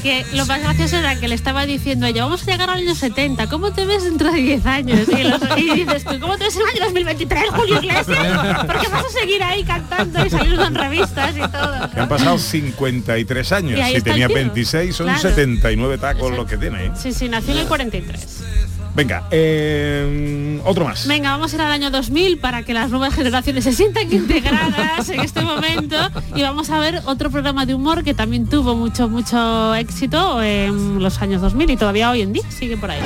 [0.03, 2.79] que lo más gracioso era que le estaba diciendo a ella, vamos a llegar al
[2.79, 5.01] año 70, ¿cómo te ves dentro de 10 años?
[5.09, 8.67] Y, los- y dices tú, ¿cómo te ves en el año 2023, Julio Iglesias?
[8.67, 11.91] Porque vas a seguir ahí cantando y saliendo en revistas y todo.
[11.93, 13.81] Que han pasado 53 años.
[13.95, 14.37] Si tenía tío.
[14.37, 15.21] 26, son Claro.
[15.21, 16.87] 79 tacos lo que tiene.
[16.87, 16.91] ¿eh?
[16.95, 18.45] Sí, sí, nació en el 43.
[18.93, 21.07] Venga, eh, otro más.
[21.07, 25.09] Venga, vamos a ir al año 2000 para que las nuevas generaciones se sientan integradas
[25.09, 25.97] en este momento
[26.35, 31.01] y vamos a ver otro programa de humor que también tuvo mucho, mucho éxito en
[31.01, 33.01] los años 2000 y todavía hoy en día sigue por ahí.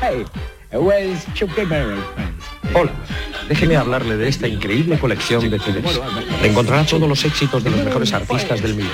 [0.00, 0.24] Hey,
[0.82, 2.42] where's Away, friends?
[2.72, 2.92] Hola.
[3.48, 6.00] Déjeme hablarle de esta increíble colección de CDs.
[6.42, 8.90] Encontrará todos los éxitos de los mejores artistas del mundo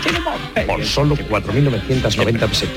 [0.66, 2.76] por solo 4.990 pesetas.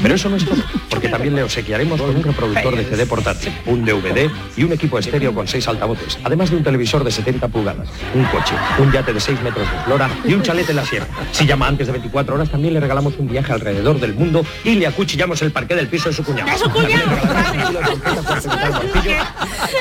[0.00, 3.52] Pero eso no es todo, porque también le obsequiaremos con un reproductor de CD portátil,
[3.66, 7.48] un DVD y un equipo estéreo con seis altavoces, además de un televisor de 70
[7.48, 10.84] pulgadas, un coche, un yate de 6 metros de flora y un chalet en la
[10.84, 11.08] sierra.
[11.32, 14.76] Si llama antes de 24 horas, también le regalamos un viaje alrededor del mundo y
[14.76, 16.50] le acuchillamos el parqué del piso de su cuñado.
[16.50, 17.04] ¡De su cuñado!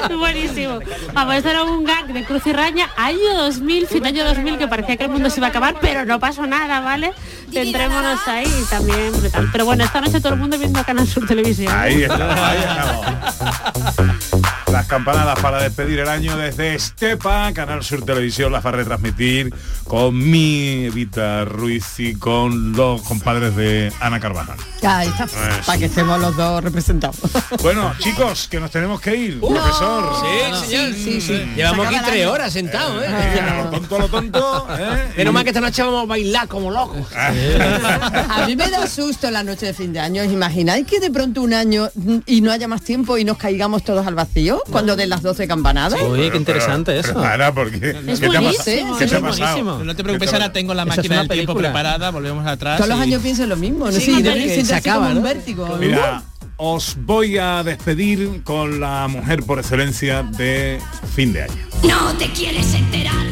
[0.18, 0.80] Buenísimo.
[1.28, 4.95] Pues era un gag de Cruz y Raña, año 2000, fin año 2000, que parecía
[4.95, 7.11] que el mundo se iba a acabar, pero no pasó nada, ¿vale?
[7.51, 9.49] Tendrémonos ahí también brutal.
[9.51, 11.73] Pero bueno, esta noche todo el mundo viendo Canal Sur Televisión.
[11.75, 14.41] Ahí está, ahí estamos.
[14.72, 19.53] Las campanadas para despedir el año desde Estepa, Canal Sur Televisión las va a retransmitir
[19.86, 24.57] con mi Evita Ruiz y con los compadres de Ana Carvajal.
[24.84, 25.36] Ahí está, Eso.
[25.65, 27.15] para que estemos los dos representados.
[27.63, 30.13] Bueno, chicos, que nos tenemos que ir, Uh, profesor.
[30.22, 30.93] Sí, señor.
[30.95, 31.51] sí, sí.
[31.55, 32.32] Llevamos Se aquí tres año.
[32.34, 33.07] horas sentados, ¿eh?
[33.39, 34.68] A lo tonto, lo tonto.
[34.78, 35.13] ¿eh?
[35.18, 37.07] Menos mal que esta noche vamos a bailar como locos.
[37.15, 40.24] A mí me da susto la noche de fin de año.
[40.24, 43.38] ¿Os imagináis que de pronto un año mm, y no haya más tiempo y nos
[43.38, 45.99] caigamos todos al vacío cuando den las 12 campanadas?
[46.01, 47.20] Oye, qué interesante Pero, eso.
[47.20, 47.76] Ana, porque
[48.08, 48.97] Es ¿qué te ha buenísimo, pasado?
[48.97, 49.38] ¿Qué es te ha pasado?
[49.38, 49.84] buenísimo.
[49.84, 51.70] No te preocupes, ¿Qué te ha ahora tengo la es máquina del tiempo película.
[51.70, 52.78] preparada, volvemos atrás.
[52.78, 53.91] Todos los años piensan lo mismo, ¿no?
[53.91, 55.78] Sí, se acaba, un vértigo.
[55.80, 56.24] Mira,
[56.58, 60.80] os voy a despedir con la mujer por excelencia de
[61.16, 61.68] fin de año.
[61.84, 63.26] No te quieres enterar.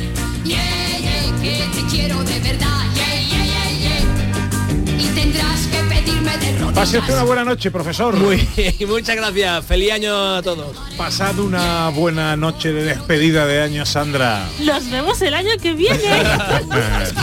[0.43, 0.59] Yeah,
[0.99, 2.83] yeah, que te quiero de verdad.
[2.93, 5.03] Yeah, yeah, yeah, yeah.
[5.03, 5.84] Y tendrás que de.
[6.73, 8.15] Pase usted una buena noche, profesor.
[8.15, 9.65] Muy bien, muchas gracias.
[9.65, 10.75] Feliz año a todos.
[10.97, 14.43] Pasad una buena noche de despedida de año, Sandra.
[14.59, 15.99] Los vemos el año que viene.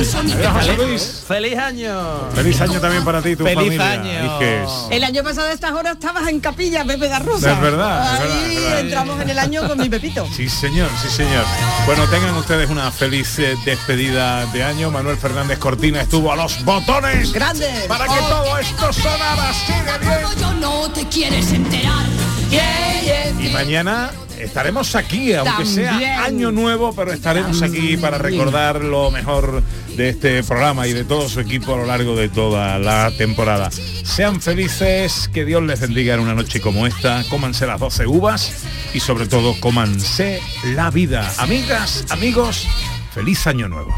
[0.53, 1.25] José Luis.
[1.27, 2.29] ¡Feliz año!
[2.35, 3.91] Feliz año también para ti y tu Feliz familia.
[3.93, 4.89] año.
[4.91, 7.53] El año pasado a estas horas estabas en capilla, Pepe Garrosa.
[7.53, 8.81] Es verdad, Ahí verdad, es verdad.
[8.81, 10.27] entramos en el año con mi Pepito.
[10.35, 11.45] Sí, señor, sí, señor.
[11.87, 14.91] Bueno, tengan ustedes una feliz eh, despedida de año.
[14.91, 17.69] Manuel Fernández Cortina estuvo a los botones ¡Grande!
[17.89, 20.21] para que todo esto sonara así de bien.
[20.41, 22.07] Yo no te quieres enterar.
[22.51, 23.49] Yeah, yeah.
[23.49, 25.75] Y mañana estaremos aquí, aunque También.
[25.75, 29.63] sea año nuevo, pero estaremos aquí para recordar lo mejor
[29.97, 33.71] de este programa y de todo su equipo a lo largo de toda la temporada.
[33.71, 38.65] Sean felices, que Dios les bendiga en una noche como esta, cómanse las 12 uvas
[38.93, 40.41] y sobre todo cómanse
[40.75, 41.33] la vida.
[41.39, 42.67] Amigas, amigos,
[43.15, 43.95] feliz año nuevo.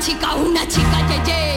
[0.00, 1.47] Chica, una chica, ye, ye,